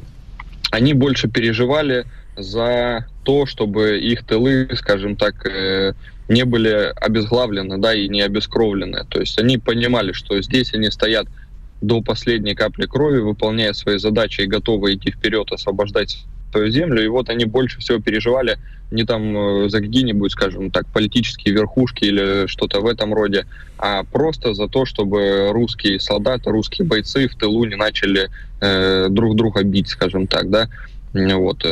[0.71, 5.93] они больше переживали за то, чтобы их тылы, скажем так, э,
[6.29, 9.05] не были обезглавлены, да, и не обескровлены.
[9.09, 11.27] То есть они понимали, что здесь они стоят
[11.81, 17.29] до последней капли крови, выполняя свои задачи и готовы идти вперед, освобождать землю, и вот
[17.29, 18.57] они больше всего переживали
[18.89, 23.45] не там э, за какие-нибудь, скажем так, политические верхушки или что-то в этом роде,
[23.77, 28.29] а просто за то, чтобы русские солдаты, русские бойцы в тылу не начали
[28.61, 30.69] э, друг друга бить, скажем так, да.
[31.13, 31.65] Вот.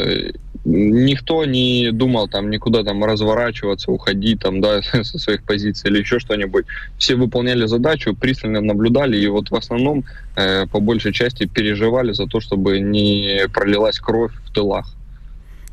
[0.65, 6.19] Никто не думал там никуда там разворачиваться, уходить там, да, со своих позиций или еще
[6.19, 6.65] что-нибудь.
[6.97, 10.03] Все выполняли задачу, пристально наблюдали и вот в основном
[10.35, 14.95] э, по большей части переживали за то, чтобы не пролилась кровь в тылах.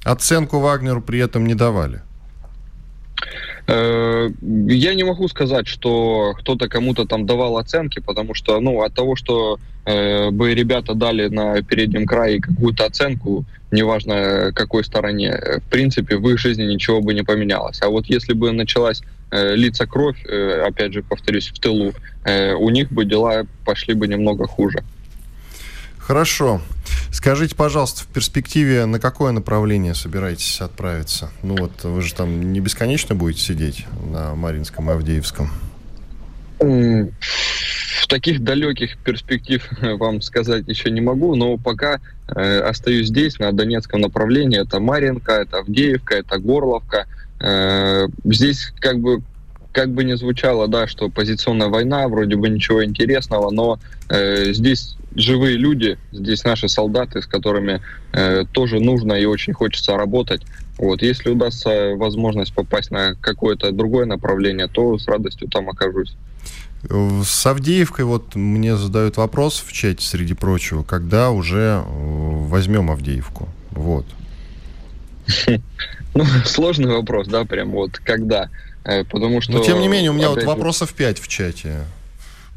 [0.04, 2.02] Оценку Вагнеру при этом не давали?
[3.66, 8.94] Э, я не могу сказать, что кто-то кому-то там давал оценки, потому что, ну, от
[8.94, 15.70] того, что э, бы ребята дали на переднем крае какую-то оценку, неважно какой стороне, в
[15.70, 17.80] принципе, в их жизни ничего бы не поменялось.
[17.82, 21.92] А вот если бы началась э, литься кровь, э, опять же, повторюсь, в тылу,
[22.24, 24.82] э, у них бы дела пошли бы немного хуже.
[26.12, 26.60] Хорошо.
[27.10, 31.30] Скажите, пожалуйста, в перспективе на какое направление собираетесь отправиться?
[31.42, 35.50] Ну вот вы же там не бесконечно будете сидеть на Маринском и Авдеевском.
[36.58, 37.08] В
[38.08, 41.98] таких далеких перспектив вам сказать еще не могу, но пока
[42.28, 44.60] э, остаюсь здесь, на Донецком направлении.
[44.60, 47.06] Это Маринка, это Авдеевка, это Горловка.
[47.40, 49.22] Э, здесь как бы
[49.72, 54.98] как бы не звучало, да, что позиционная война, вроде бы ничего интересного, но э, здесь
[55.14, 57.80] живые люди, здесь наши солдаты, с которыми
[58.12, 60.42] э, тоже нужно и очень хочется работать.
[60.78, 66.14] Вот, если удастся возможность попасть на какое-то другое направление, то с радостью там окажусь.
[67.24, 73.48] С Авдеевкой вот мне задают вопрос в чате, среди прочего, когда уже э, возьмем Авдеевку?
[73.70, 74.06] Вот.
[76.14, 78.50] Ну, сложный вопрос, да, прям вот когда.
[78.84, 79.52] Э, потому что...
[79.52, 81.86] Но тем не менее, у меня вот вопросов 5 в чате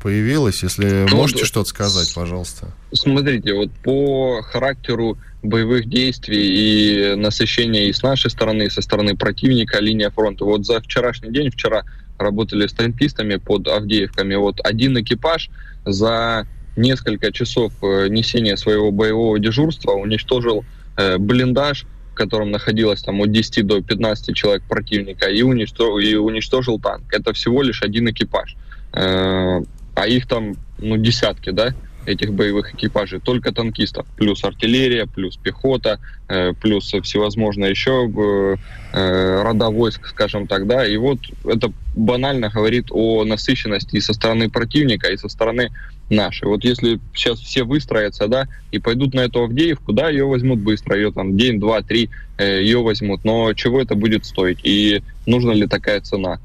[0.06, 0.62] появилось.
[0.62, 2.68] Если ну, можете что-то сказать, пожалуйста.
[2.94, 9.18] Смотрите, вот по характеру боевых действий и насыщения и с нашей стороны, и со стороны
[9.18, 10.46] противника линия фронта.
[10.46, 11.86] Вот за вчерашний день, вчера
[12.20, 14.36] работали с танкистами под Авдеевками.
[14.36, 15.50] Вот один экипаж
[15.86, 20.65] за несколько часов э, несения своего боевого дежурства уничтожил
[20.98, 26.13] э, блиндаж, в котором находилось там от 10 до 15 человек противника, и уничтожил, и
[26.13, 27.12] уничтожил танк.
[27.12, 28.56] Это всего лишь один экипаж.
[28.94, 29.62] Э,
[29.95, 31.73] а их там, ну, десятки, да?
[32.05, 38.55] этих боевых экипажей только танкистов, плюс артиллерия, плюс пехота, э, плюс всевозможные еще э,
[38.93, 44.13] э, рода войск, скажем так, да, и вот это банально говорит о насыщенности и со
[44.13, 45.69] стороны противника, и со стороны
[46.10, 46.47] нашей.
[46.47, 50.95] Вот если сейчас все выстроятся, да, и пойдут на эту Авдеевку, да, ее возьмут быстро,
[50.95, 55.67] ее там день, два, три, ее возьмут, но чего это будет стоить, и нужна ли
[55.67, 56.39] такая цена?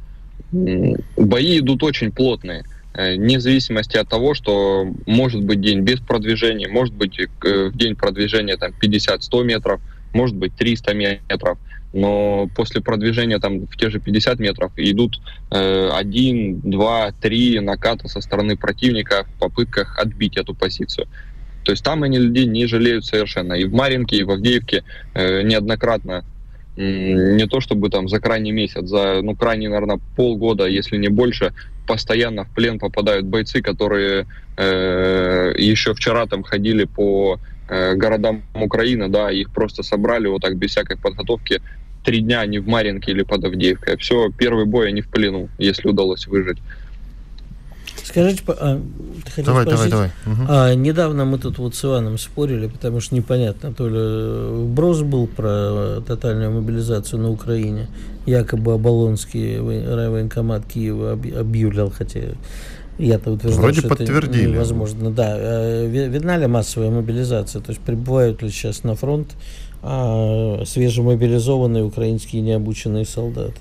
[0.52, 2.64] Бои идут очень плотные.
[3.00, 7.96] Э, вне зависимости от того, что может быть день без продвижения, может быть э, день
[7.96, 9.80] продвижения там 50-100 метров,
[10.12, 11.58] может быть 300 метров,
[11.94, 15.18] но после продвижения там в те же 50 метров идут
[15.50, 21.08] э, один, два, три наката со стороны противника в попытках отбить эту позицию.
[21.64, 23.54] То есть там они людей не жалеют совершенно.
[23.54, 24.84] И в Маринке, и в Авдеевке
[25.14, 26.24] э, неоднократно
[26.80, 31.52] не то чтобы там за крайний месяц, за, ну, крайний, наверное, полгода, если не больше,
[31.86, 37.38] постоянно в плен попадают бойцы, которые э, еще вчера там ходили по
[37.68, 41.60] э, городам Украины, да, их просто собрали вот так без всякой подготовки
[42.04, 43.96] три дня они в Маринке или под Авдеевкой.
[43.98, 46.58] Все, первый бой они в плену, если удалось выжить.
[48.04, 48.80] Скажите, а,
[49.34, 50.08] ты давай, давай, давай.
[50.26, 50.42] Угу.
[50.48, 55.26] А, недавно мы тут вот с Иваном спорили, потому что непонятно, то ли вброс был
[55.26, 57.88] про тотальную мобилизацию на Украине,
[58.26, 62.20] якобы Оболонский райвоенкомат Киева объявлял, хотя
[62.98, 64.42] я-то утверждаю, Вроде что подтвердили.
[64.42, 65.10] это невозможно.
[65.10, 69.28] Да, а, видна ли массовая мобилизация, то есть прибывают ли сейчас на фронт
[69.82, 73.54] а, свежемобилизованные украинские необученные солдаты?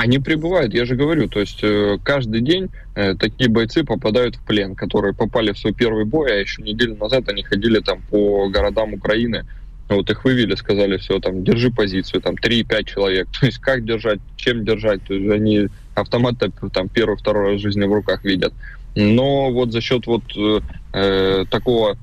[0.00, 4.40] Они прибывают, я же говорю, то есть э, каждый день э, такие бойцы попадают в
[4.46, 8.48] плен, которые попали в свой первый бой, а еще неделю назад они ходили там по
[8.48, 9.44] городам Украины,
[9.90, 13.28] вот их вывели, сказали, все, там, держи позицию, там, 3-5 человек.
[13.40, 16.36] То есть как держать, чем держать, то есть они автомат
[16.72, 18.54] там первый, второй раз в жизни в руках видят.
[18.94, 20.60] Но вот за счет вот э,
[20.94, 21.98] э такого,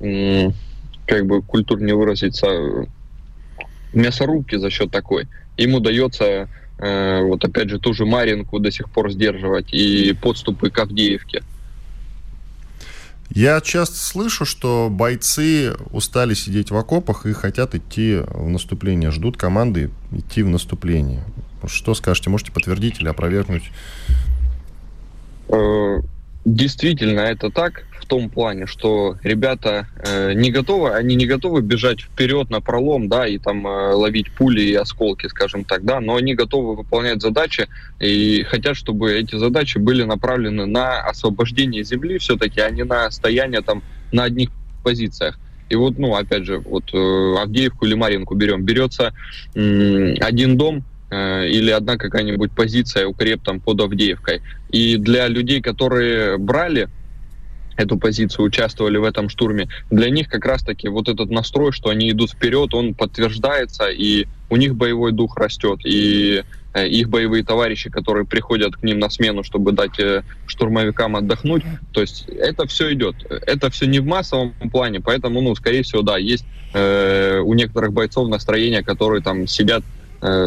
[0.00, 0.50] э,
[1.06, 2.48] как бы культурнее выразиться,
[3.92, 9.10] мясорубки за счет такой, им удается вот опять же ту же Маринку до сих пор
[9.10, 11.42] сдерживать и подступы к Авдеевке.
[13.30, 19.36] Я часто слышу, что бойцы устали сидеть в окопах и хотят идти в наступление, ждут
[19.36, 21.24] команды идти в наступление.
[21.66, 23.70] Что скажете, можете подтвердить или опровергнуть?
[25.48, 26.00] Э,
[26.44, 32.00] действительно это так в том плане, что ребята э, не готовы, они не готовы бежать
[32.00, 36.14] вперед на пролом, да, и там э, ловить пули и осколки, скажем так, да, но
[36.14, 37.66] они готовы выполнять задачи
[37.98, 43.62] и хотят, чтобы эти задачи были направлены на освобождение земли все-таки, а не на стояние
[43.62, 44.50] там на одних
[44.84, 45.36] позициях.
[45.68, 48.62] И вот, ну, опять же, вот э, Авдеевку или Маринку берем.
[48.62, 49.14] Берется
[49.56, 54.42] э, один дом, Э, или одна какая-нибудь позиция укреп там под Авдеевкой.
[54.70, 56.88] И для людей, которые брали
[57.76, 62.10] эту позицию, участвовали в этом штурме, для них как раз-таки вот этот настрой, что они
[62.10, 66.42] идут вперед, он подтверждается, и у них боевой дух растет, и
[66.74, 71.64] э, их боевые товарищи, которые приходят к ним на смену, чтобы дать э, штурмовикам отдохнуть.
[71.92, 73.16] То есть это все идет.
[73.28, 77.92] Это все не в массовом плане, поэтому, ну, скорее всего, да, есть э, у некоторых
[77.92, 79.82] бойцов настроение, которые там сидят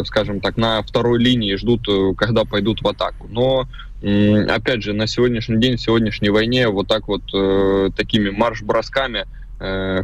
[0.05, 3.27] скажем так, на второй линии ждут, э, когда пойдут в атаку.
[3.29, 3.67] Но,
[4.01, 9.25] опять же, на сегодняшний день, в сегодняшней войне вот так вот э, такими марш-бросками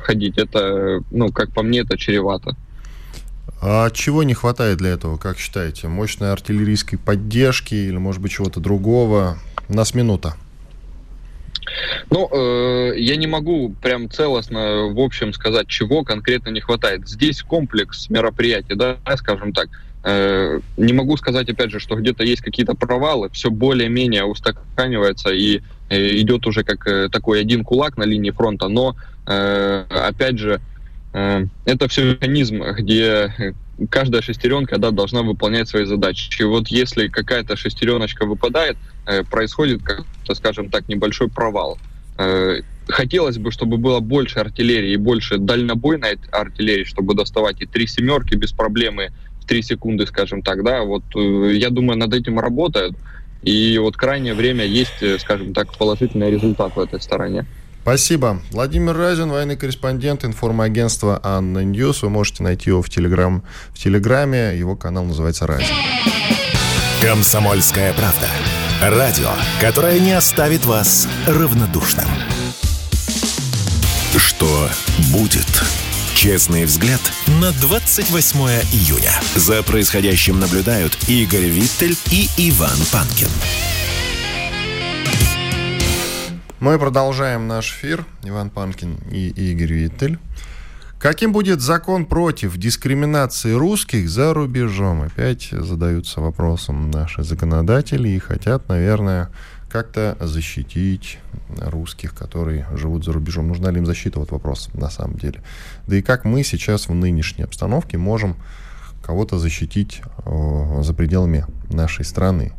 [0.01, 2.58] ходить, это, ну, как по мне, это чревато.
[3.62, 5.88] А чего не хватает для этого, как считаете?
[5.88, 9.38] Мощной артиллерийской поддержки или, может быть, чего-то другого?
[9.69, 10.36] У нас минута.
[12.09, 17.07] Ну, э, я не могу прям целостно, в общем, сказать, чего конкретно не хватает.
[17.07, 19.69] Здесь комплекс мероприятий, да, скажем так.
[20.03, 25.61] Э, не могу сказать, опять же, что где-то есть какие-то провалы, все более-менее устаканивается и
[25.89, 30.61] э, идет уже как э, такой один кулак на линии фронта, но, э, опять же,
[31.13, 33.55] э, это все механизм, где
[33.89, 36.41] каждая шестеренка да, должна выполнять свои задачи.
[36.41, 39.81] И вот если какая-то шестереночка выпадает, э, происходит,
[40.33, 41.77] скажем так, небольшой провал.
[42.17, 47.88] Э, хотелось бы, чтобы было больше артиллерии и больше дальнобойной артиллерии, чтобы доставать и три
[47.88, 49.11] семерки без проблемы
[49.41, 52.95] в три секунды, скажем так, да, вот э, я думаю, над этим работают,
[53.43, 57.45] и вот крайнее время есть, скажем так, положительный результат в этой стороне.
[57.86, 58.41] Спасибо.
[58.49, 62.01] Владимир Разин, военный корреспондент информагентства ANNA News.
[62.01, 63.43] Вы можете найти его в, телеграм,
[63.75, 64.57] в Телеграме.
[64.57, 65.75] Его канал называется Разин.
[66.99, 68.27] Комсомольская правда.
[68.81, 69.29] Радио,
[69.61, 72.07] которое не оставит вас равнодушным.
[74.17, 74.67] Что
[75.13, 75.45] будет?
[76.15, 77.01] Честный взгляд
[77.39, 78.39] на 28
[78.73, 79.13] июня.
[79.36, 83.29] За происходящим наблюдают Игорь Виттель и Иван Панкин.
[86.66, 88.07] Мы продолжаем наш эфир.
[88.24, 90.18] Иван Панкин и Игорь Виттель.
[90.97, 95.03] Каким будет закон против дискриминации русских за рубежом?
[95.03, 99.30] Опять задаются вопросом наши законодатели и хотят, наверное,
[99.70, 101.20] как-то защитить
[101.55, 103.47] русских, которые живут за рубежом.
[103.47, 104.20] Нужна ли им защита?
[104.20, 105.43] Вот вопрос на самом деле.
[105.86, 108.38] Да и как мы сейчас в нынешней обстановке можем
[109.03, 112.53] кого-то защитить э, за пределами нашей страны?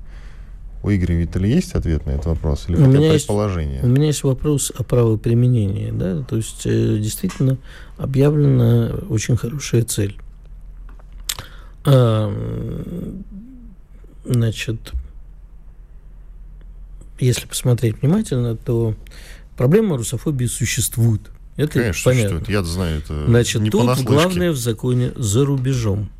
[0.83, 2.67] У Игоря Виталия есть ответ на этот вопрос?
[2.69, 3.75] Или у меня предположение?
[3.75, 5.91] Есть, у меня есть вопрос о правоприменении.
[5.91, 6.23] Да?
[6.23, 7.59] То есть, э, действительно,
[7.97, 10.17] объявлена очень хорошая цель.
[11.85, 12.33] А,
[14.25, 14.93] значит,
[17.19, 18.95] если посмотреть внимательно, то
[19.57, 21.31] проблема русофобии существует.
[21.57, 22.39] Это Конечно, понятно.
[22.39, 22.49] существует.
[22.49, 26.11] Я знаю это Значит, не тут главное в законе за рубежом.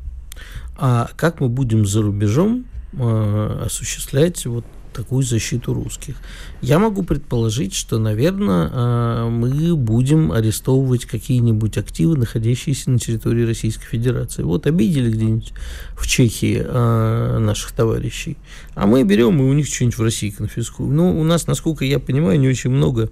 [0.77, 4.63] А как мы будем за рубежом Э, осуществлять вот
[4.93, 6.15] такую защиту русских.
[6.61, 13.85] Я могу предположить, что, наверное, э, мы будем арестовывать какие-нибудь активы, находящиеся на территории Российской
[13.85, 14.43] Федерации.
[14.43, 15.53] Вот обидели где-нибудь
[15.97, 18.37] в Чехии э, наших товарищей,
[18.73, 20.95] а мы берем и у них что-нибудь в России конфискуем.
[20.95, 23.09] Ну, у нас, насколько я понимаю, не очень много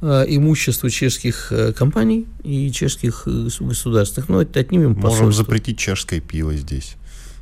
[0.00, 5.24] имущества чешских компаний и чешских государственных, но это отнимем посольство.
[5.26, 6.96] Можем запретить чешское пиво здесь.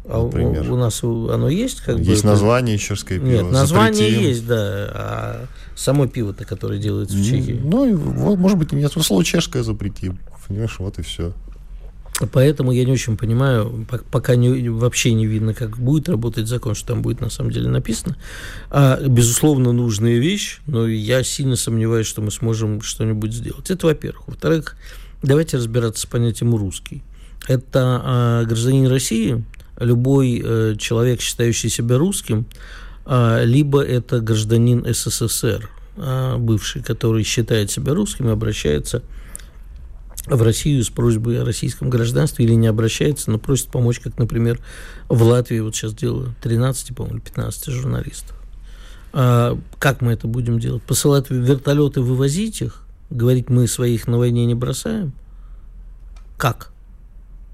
[0.09, 0.71] А например.
[0.71, 1.81] у, у нас оно есть?
[1.81, 3.29] Как есть бы, название чешское пиво.
[3.29, 4.29] Нет, название Запретим.
[4.29, 4.57] есть, да.
[4.95, 5.47] А
[5.77, 7.61] само пиво-то, которое делается в Чехии.
[7.63, 8.93] Ну, может быть, нет.
[8.93, 10.19] Слово чешское запретим.
[10.47, 11.35] Понимаешь, вот и все.
[12.33, 16.89] Поэтому я не очень понимаю, пока не, вообще не видно, как будет работать закон, что
[16.89, 18.17] там будет на самом деле написано.
[18.71, 23.71] А, безусловно, нужная вещь, но я сильно сомневаюсь, что мы сможем что-нибудь сделать.
[23.71, 24.27] Это во-первых.
[24.27, 24.77] Во-вторых,
[25.23, 27.03] давайте разбираться с понятием «русский».
[27.47, 29.45] Это а, гражданин России,
[29.79, 32.47] любой э, человек, считающий себя русским,
[33.07, 39.03] э, либо это гражданин СССР, э, бывший, который считает себя русским и обращается
[40.27, 44.61] в Россию с просьбой о российском гражданстве или не обращается, но просит помочь, как, например,
[45.09, 48.37] в Латвии, вот сейчас делаю 13, по-моему, 15 журналистов.
[49.13, 50.83] А как мы это будем делать?
[50.83, 52.83] Посылать вертолеты, вывозить их?
[53.11, 55.13] Говорить, мы своих на войне не бросаем?
[56.37, 56.73] Как?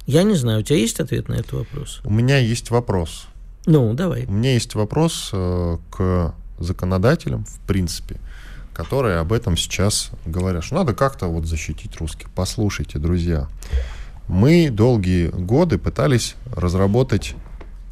[0.07, 2.01] Я не знаю, у тебя есть ответ на этот вопрос?
[2.05, 3.27] У меня есть вопрос.
[3.65, 4.27] Ну, давай.
[4.27, 8.17] У меня есть вопрос э, к законодателям, в принципе,
[8.75, 12.29] которые об этом сейчас говорят, что надо как-то вот защитить русских.
[12.35, 13.49] Послушайте, друзья,
[14.29, 17.35] мы долгие годы пытались разработать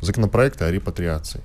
[0.03, 1.41] законопроект о репатриации.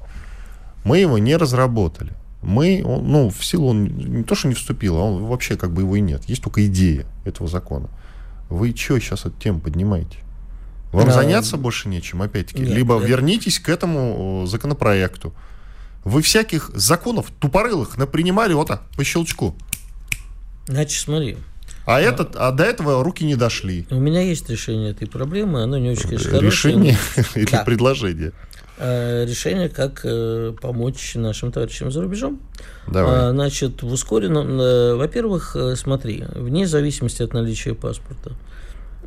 [0.83, 2.11] Мы его не разработали.
[2.41, 5.71] Мы, он, ну, в силу он не то, что не вступил, а он вообще как
[5.71, 6.23] бы его и нет.
[6.27, 7.89] Есть только идея этого закона.
[8.49, 10.17] Вы что сейчас эту тему поднимаете?
[10.91, 12.61] Вам а, заняться больше нечем, опять-таки.
[12.61, 13.05] Нет, Либо это...
[13.05, 15.33] вернитесь к этому законопроекту.
[16.03, 19.55] Вы всяких законов тупорылых напринимали вот так, по щелчку.
[20.67, 21.37] Значит, смотри.
[21.85, 23.87] А, а, этот, а до этого руки не дошли.
[23.89, 26.97] У меня есть решение этой проблемы, оно не очень, конечно, Решение
[27.35, 27.63] или да.
[27.63, 28.33] предложение?
[28.77, 32.41] А, решение, как э, помочь нашим товарищам за рубежом.
[32.87, 33.29] Давай.
[33.29, 34.59] А, значит, в ускоренном...
[34.59, 38.33] Э, во-первых, э, смотри, вне зависимости от наличия паспорта,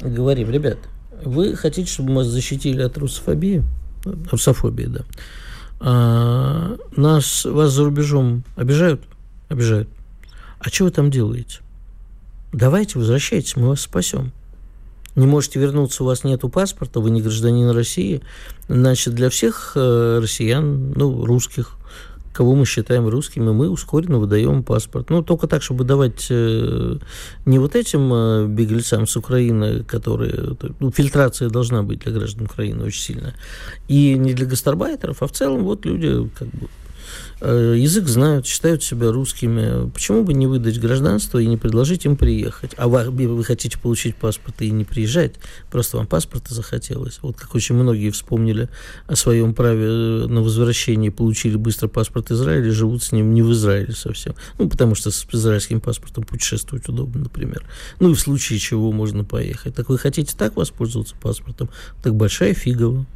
[0.00, 0.78] говорим, ребят,
[1.24, 3.64] вы хотите, чтобы мы защитили от русофобии?
[4.30, 5.04] Русофобии, да.
[5.80, 9.02] А, нас, вас за рубежом обижают?
[9.48, 9.88] Обижают.
[10.58, 11.60] А что вы там делаете?
[12.52, 14.32] Давайте, возвращайтесь, мы вас спасем.
[15.16, 18.20] Не можете вернуться, у вас нету паспорта, вы не гражданин России.
[18.68, 21.76] Значит, для всех э, россиян, ну, русских,
[22.40, 25.10] кого мы считаем русскими, мы ускоренно выдаем паспорт.
[25.10, 26.96] Ну, только так, чтобы давать э,
[27.44, 30.56] не вот этим э, беглецам с Украины, которые...
[30.80, 33.34] Ну, фильтрация должна быть для граждан Украины очень сильная.
[33.88, 36.68] И не для гастарбайтеров, а в целом вот люди как бы
[37.40, 39.90] язык знают, считают себя русскими.
[39.90, 42.72] Почему бы не выдать гражданство и не предложить им приехать?
[42.76, 45.36] А вы, вы хотите получить паспорт и не приезжать,
[45.70, 47.18] просто вам паспорта захотелось.
[47.22, 48.68] Вот как очень многие вспомнили
[49.06, 53.52] о своем праве э, на возвращение, получили быстро паспорт Израиля, живут с ним не в
[53.52, 54.34] Израиле совсем.
[54.58, 57.64] Ну, потому что с израильским паспортом путешествовать удобно, например.
[58.00, 59.74] Ну, и в случае чего можно поехать.
[59.74, 61.70] Так вы хотите так воспользоваться паспортом?
[62.02, 63.06] Так большая фигова.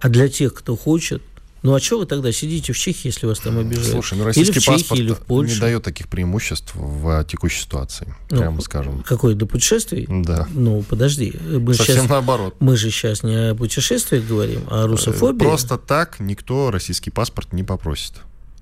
[0.00, 1.22] А для тех, кто хочет,
[1.62, 3.90] ну а что вы тогда сидите в Чехии, если вас там обижают?
[3.90, 5.54] Слушай, ну российский или в Чехии, паспорт или в Польше.
[5.54, 9.02] не дает таких преимуществ в текущей ситуации, ну, прямо скажем.
[9.02, 10.06] Какой, для путешествий?
[10.08, 10.48] Да.
[10.52, 11.34] Ну, подожди.
[11.42, 12.56] Мы Совсем сейчас, наоборот.
[12.60, 15.38] Мы же сейчас не о путешествиях говорим, а о русофобии.
[15.38, 18.14] Просто так никто российский паспорт не попросит.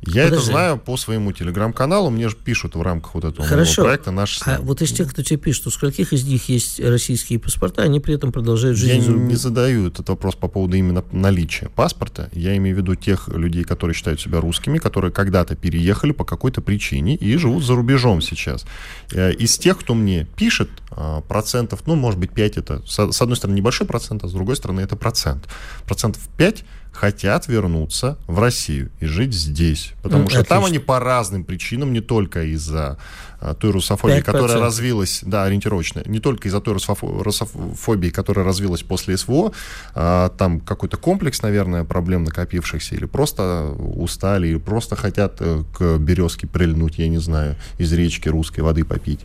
[0.03, 0.37] Я Подожди.
[0.37, 2.11] это знаю по своему телеграм-каналу.
[2.11, 3.83] Мне же пишут в рамках вот этого Хорошо.
[3.83, 4.41] проекта наш.
[4.47, 7.99] А вот из тех, кто тебе пишет, у скольких из них есть российские паспорта, они
[7.99, 12.31] при этом продолжают жить Я за не задаю этот вопрос по поводу именно наличия паспорта.
[12.33, 16.61] Я имею в виду тех людей, которые считают себя русскими, которые когда-то переехали по какой-то
[16.61, 18.67] причине и живут за рубежом сейчас.
[19.13, 23.37] Э, из тех, кто мне пишет, а, процентов, ну, может быть, 5 это, с одной
[23.37, 25.49] стороны, небольшой процент, а с другой стороны, это процент.
[25.87, 29.93] Процентов 5 хотят вернуться в Россию и жить здесь.
[30.03, 30.57] Потому ну, что отлично.
[30.57, 32.99] там они по разным причинам, не только из-за
[33.41, 34.23] а, той русофобии, 5%.
[34.23, 39.53] которая развилась, да, ориентировочно, не только из-за той русофобии, которая развилась после СВО,
[39.95, 45.99] а, там какой-то комплекс, наверное, проблем накопившихся, или просто устали, или просто хотят э, к
[45.99, 49.21] березке прильнуть, я не знаю, из речки русской воды попить.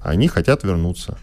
[0.00, 1.18] Они хотят вернуться.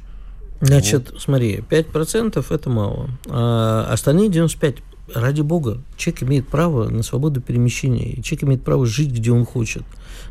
[0.62, 1.22] Значит, вот.
[1.22, 3.10] смотри, 5% это мало.
[3.28, 4.82] А остальные 95%
[5.14, 9.84] ради бога, человек имеет право на свободу перемещения, человек имеет право жить, где он хочет.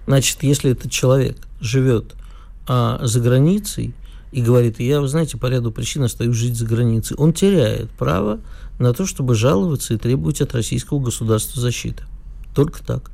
[0.06, 2.14] Значит, если этот человек живет
[2.66, 3.94] а, за границей
[4.32, 8.40] и говорит, я, вы знаете, по ряду причин остаюсь жить за границей, он теряет право
[8.78, 12.02] на то, чтобы жаловаться и требовать от российского государства защиты.
[12.54, 13.10] Только так.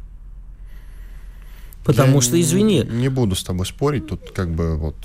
[1.85, 2.85] Потому я что, извини...
[2.91, 4.97] Не буду с тобой спорить, тут как бы вот...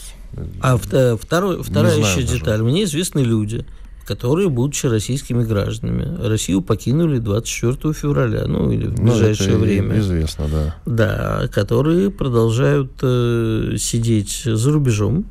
[0.61, 2.39] А э, второй, вторая еще даже.
[2.39, 2.61] деталь.
[2.61, 3.65] Мне известны люди,
[4.05, 9.99] которые, будучи российскими гражданами, Россию покинули 24 февраля, ну или в ну, ближайшее ну, время.
[9.99, 10.75] Известно, да.
[10.85, 15.25] Да, которые продолжают э, сидеть за рубежом,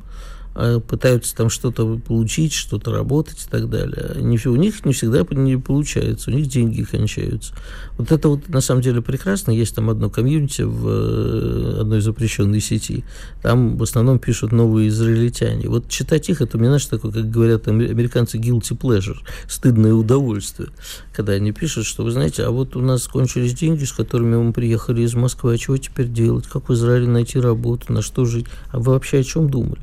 [0.87, 4.15] пытаются там что-то получить, что-то работать и так далее.
[4.21, 7.53] Не, у них не всегда не получается, у них деньги кончаются.
[7.97, 9.51] Вот это вот на самом деле прекрасно.
[9.51, 13.03] Есть там одно комьюнити в э, одной запрещенной сети.
[13.41, 15.67] Там в основном пишут новые израильтяне.
[15.67, 19.17] Вот читать их, это меня, знаешь, такое, как говорят американцы, guilty pleasure,
[19.49, 20.69] стыдное удовольствие.
[21.13, 24.53] Когда они пишут, что, вы знаете, а вот у нас кончились деньги, с которыми мы
[24.53, 26.47] приехали из Москвы, а чего теперь делать?
[26.47, 28.45] Как в Израиле найти работу, на что жить?
[28.71, 29.81] А вы вообще о чем думали?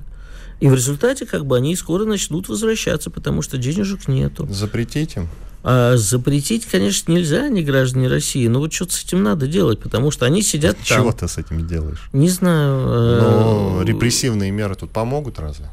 [0.62, 4.46] И в результате как бы они скоро начнут возвращаться, потому что денежек нету.
[4.48, 5.28] Запретить им?
[5.64, 10.12] А запретить, конечно, нельзя, они граждане России, но вот что-то с этим надо делать, потому
[10.12, 11.04] что они сидят Чего там.
[11.04, 12.08] Чего ты с этим делаешь?
[12.12, 12.78] Не знаю.
[12.86, 15.68] Но э, репрессивные меры тут помогут разве?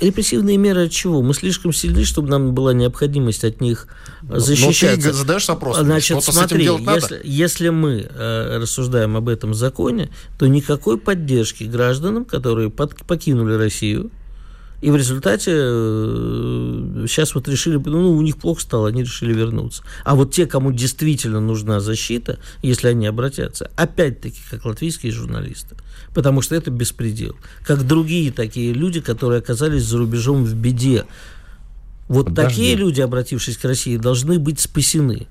[0.00, 1.22] Репрессивные меры от чего?
[1.22, 3.86] Мы слишком сильны, чтобы нам была необходимость от них
[4.28, 4.96] защищаться.
[4.96, 7.20] Но ты задаешь вопрос, Значит, что смотри, с этим если, надо?
[7.22, 10.10] если мы э, рассуждаем об этом законе,
[10.40, 14.10] то никакой поддержки гражданам, которые под, покинули Россию,
[14.80, 19.82] и в результате э, сейчас вот решили, ну, у них плохо стало, они решили вернуться.
[20.04, 25.76] А вот те, кому действительно нужна защита, если они обратятся, опять-таки, как латвийские журналисты,
[26.12, 27.34] потому что это беспредел.
[27.64, 31.04] Как другие такие люди, которые оказались за рубежом в беде.
[32.08, 32.50] Вот Подожди.
[32.50, 35.26] такие люди, обратившись к России, должны быть спасены.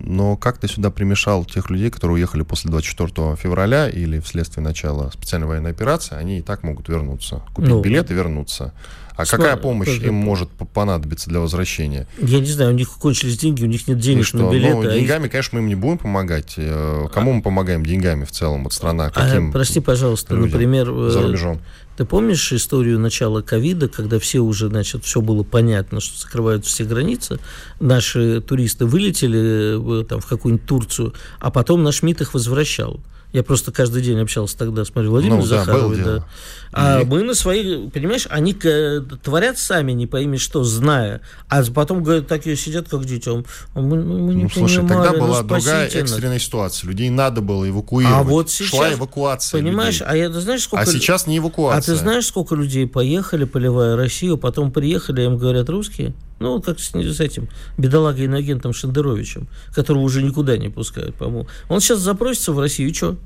[0.00, 5.10] Но как ты сюда примешал тех людей, которые уехали после 24 февраля или вследствие начала
[5.10, 8.72] специальной военной операции, они и так могут вернуться, купить ну, билет и вернуться.
[9.18, 9.38] А Сма...
[9.38, 12.06] какая помощь им может понадобиться для возвращения?
[12.18, 14.74] Я не знаю, у них кончились деньги, у них нет денег на билеты.
[14.74, 15.32] Ну, а деньгами, их...
[15.32, 16.54] конечно, мы им не будем помогать.
[16.56, 17.34] Э, кому а...
[17.34, 18.62] мы помогаем деньгами в целом?
[18.62, 21.10] Вот страна, а, каким а, Прости, пожалуйста, людям например...
[21.10, 21.60] За рубежом.
[21.96, 26.84] Ты помнишь историю начала ковида, когда все уже, значит, все было понятно, что закрывают все
[26.84, 27.40] границы,
[27.80, 33.00] наши туристы вылетели э, там, в какую-нибудь Турцию, а потом наш МИД их возвращал.
[33.32, 35.96] Я просто каждый день общался тогда с Марией Владимировной ну, Захаровой.
[35.98, 36.24] Да, да.
[36.72, 37.04] А и...
[37.04, 42.56] мы на свои, понимаешь, они творят сами не пойми что, зная, а потом говорят, такие
[42.56, 43.44] сидят, как детям.
[43.74, 46.88] А мы, мы не ну, слушай, понимали, тогда была ну, другая экстренная ситуация.
[46.88, 48.18] Людей надо было эвакуировать.
[48.18, 50.12] А вот сейчас, Шла эвакуация Понимаешь, людей.
[50.12, 50.82] а я, ты знаешь, сколько...
[50.82, 51.78] А сейчас не эвакуация.
[51.78, 56.14] А ты знаешь, сколько людей поехали, поливая Россию, потом приехали, им говорят русские?
[56.40, 61.48] Ну, как с, с этим бедолагой иногентом Шендеровичем, которого уже никуда не пускают, по-моему.
[61.68, 63.16] Он сейчас запросится в Россию, и что?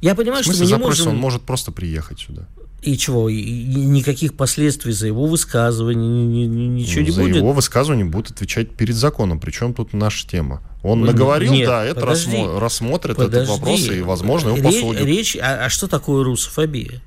[0.00, 1.08] Я понимаю, что мы не можем...
[1.08, 2.46] он может просто приехать сюда.
[2.80, 3.28] И чего?
[3.28, 7.32] И, и никаких последствий за его высказывание, ни, ни, ничего ну, не за будет?
[7.34, 9.40] За его высказывание будут отвечать перед законом.
[9.40, 10.62] Причем тут наша тема.
[10.84, 13.36] Он наговорил, Нет, да, это подожди, рассмо- рассмотрит подожди.
[13.38, 15.04] этот вопрос, и, возможно, его речь, посудят.
[15.04, 17.02] Речь, а, а что такое русофобия?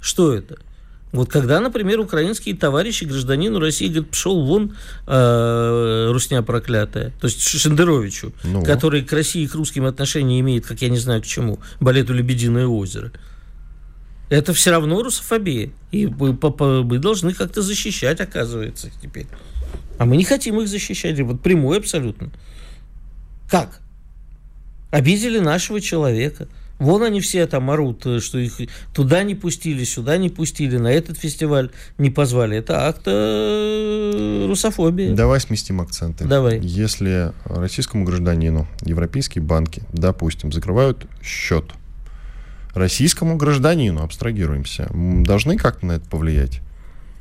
[0.00, 0.58] Что это?
[1.12, 7.40] Вот когда, например, украинские товарищи гражданину России говорят, пошел вон э, русня проклятая, то есть
[7.40, 8.64] Шендеровичу, ну.
[8.64, 12.12] который к России и к русским отношения имеет, как я не знаю к чему, балету
[12.12, 13.10] «Лебединое озеро».
[14.28, 15.72] Это все равно русофобия.
[15.90, 16.38] И мы,
[16.84, 19.26] мы должны как-то защищать, оказывается, теперь.
[19.98, 21.18] А мы не хотим их защищать.
[21.18, 22.30] Вот прямой абсолютно.
[23.50, 23.80] Как?
[24.92, 26.46] Обидели нашего человека–
[26.80, 28.58] Вон они все там орут, э, что их
[28.94, 32.56] туда не пустили, сюда не пустили, на этот фестиваль не позвали.
[32.56, 35.12] Это акт э, русофобии.
[35.12, 36.24] Давай сместим акценты.
[36.24, 36.58] Давай.
[36.58, 41.66] Если российскому гражданину европейские банки, допустим, закрывают счет,
[42.72, 46.62] российскому гражданину, абстрагируемся, должны как-то на это повлиять?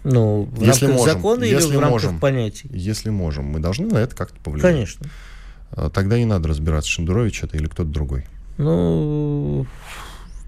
[0.06, 2.70] Ну, в если рамках можем, закона если или в рамках можем, понятий?
[2.72, 4.72] Если можем, мы должны на это как-то повлиять.
[4.72, 5.06] Конечно.
[5.72, 8.26] А, тогда не надо разбираться, Шендерович это или кто-то другой.
[8.60, 9.66] Ну,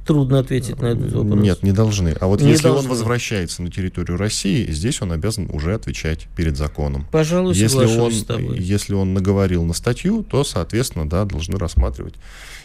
[0.06, 1.40] трудно ответить на этот вопрос.
[1.40, 2.10] Нет, не должны.
[2.20, 2.84] А вот Не если должны.
[2.84, 7.08] он возвращается на территорию России, здесь он обязан уже отвечать перед законом.
[7.12, 8.60] Пожалуй, Если он, с тобой.
[8.60, 12.16] если он наговорил на статью, то, соответственно, да, должны рассматривать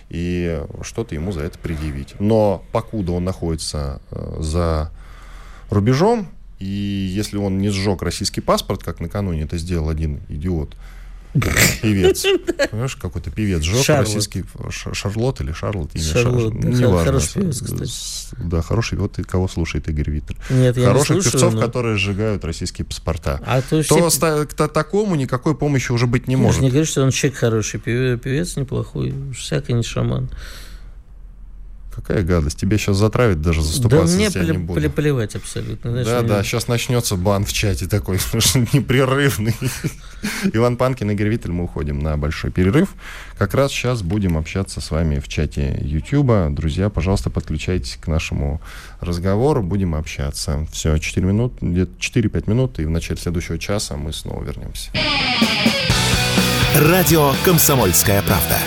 [0.09, 2.14] и что-то ему за это предъявить.
[2.20, 4.90] Но покуда он находится э, за
[5.70, 6.28] рубежом,
[6.59, 10.76] и если он не сжег российский паспорт, как накануне это сделал один идиот,
[11.82, 12.24] певец,
[12.70, 14.07] понимаешь, какой-то певец Шарлот.
[14.07, 16.55] российский Шарлот или Шарлот, Шарлот,
[17.05, 17.93] хороший певец, кстати.
[18.39, 18.99] Да, хороший.
[18.99, 20.37] Вот кого слушает Игорь Виттер.
[20.51, 23.41] Нет, я Хороших певцов, которые сжигают российские паспорта.
[23.47, 23.82] А то
[24.47, 26.61] к та- такому никакой помощи уже быть не может.
[26.61, 30.30] не говорю, что он человек хороший, певец, неплохой, всякий не шаман.
[31.97, 32.61] Какая гадость.
[32.61, 34.78] Тебя сейчас затравят, даже Да заступаться мне за тебя не буду.
[34.80, 35.90] пле- плевать абсолютно.
[35.90, 38.16] знаешь, Да, мне- да, сейчас начнется бан в чате такой
[38.72, 39.55] непрерывный.
[40.53, 42.94] Иван Панкин, Игорь Виттель, мы уходим на большой перерыв.
[43.38, 46.49] Как раз сейчас будем общаться с вами в чате Ютуба.
[46.51, 48.61] Друзья, пожалуйста, подключайтесь к нашему
[49.01, 50.66] разговору, будем общаться.
[50.72, 54.90] Все, 4 минуты, где-то 4-5 минут, и в начале следующего часа мы снова вернемся.
[56.74, 58.59] Радио «Комсомольская правда».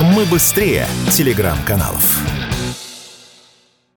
[0.00, 2.18] Мы быстрее телеграм-каналов.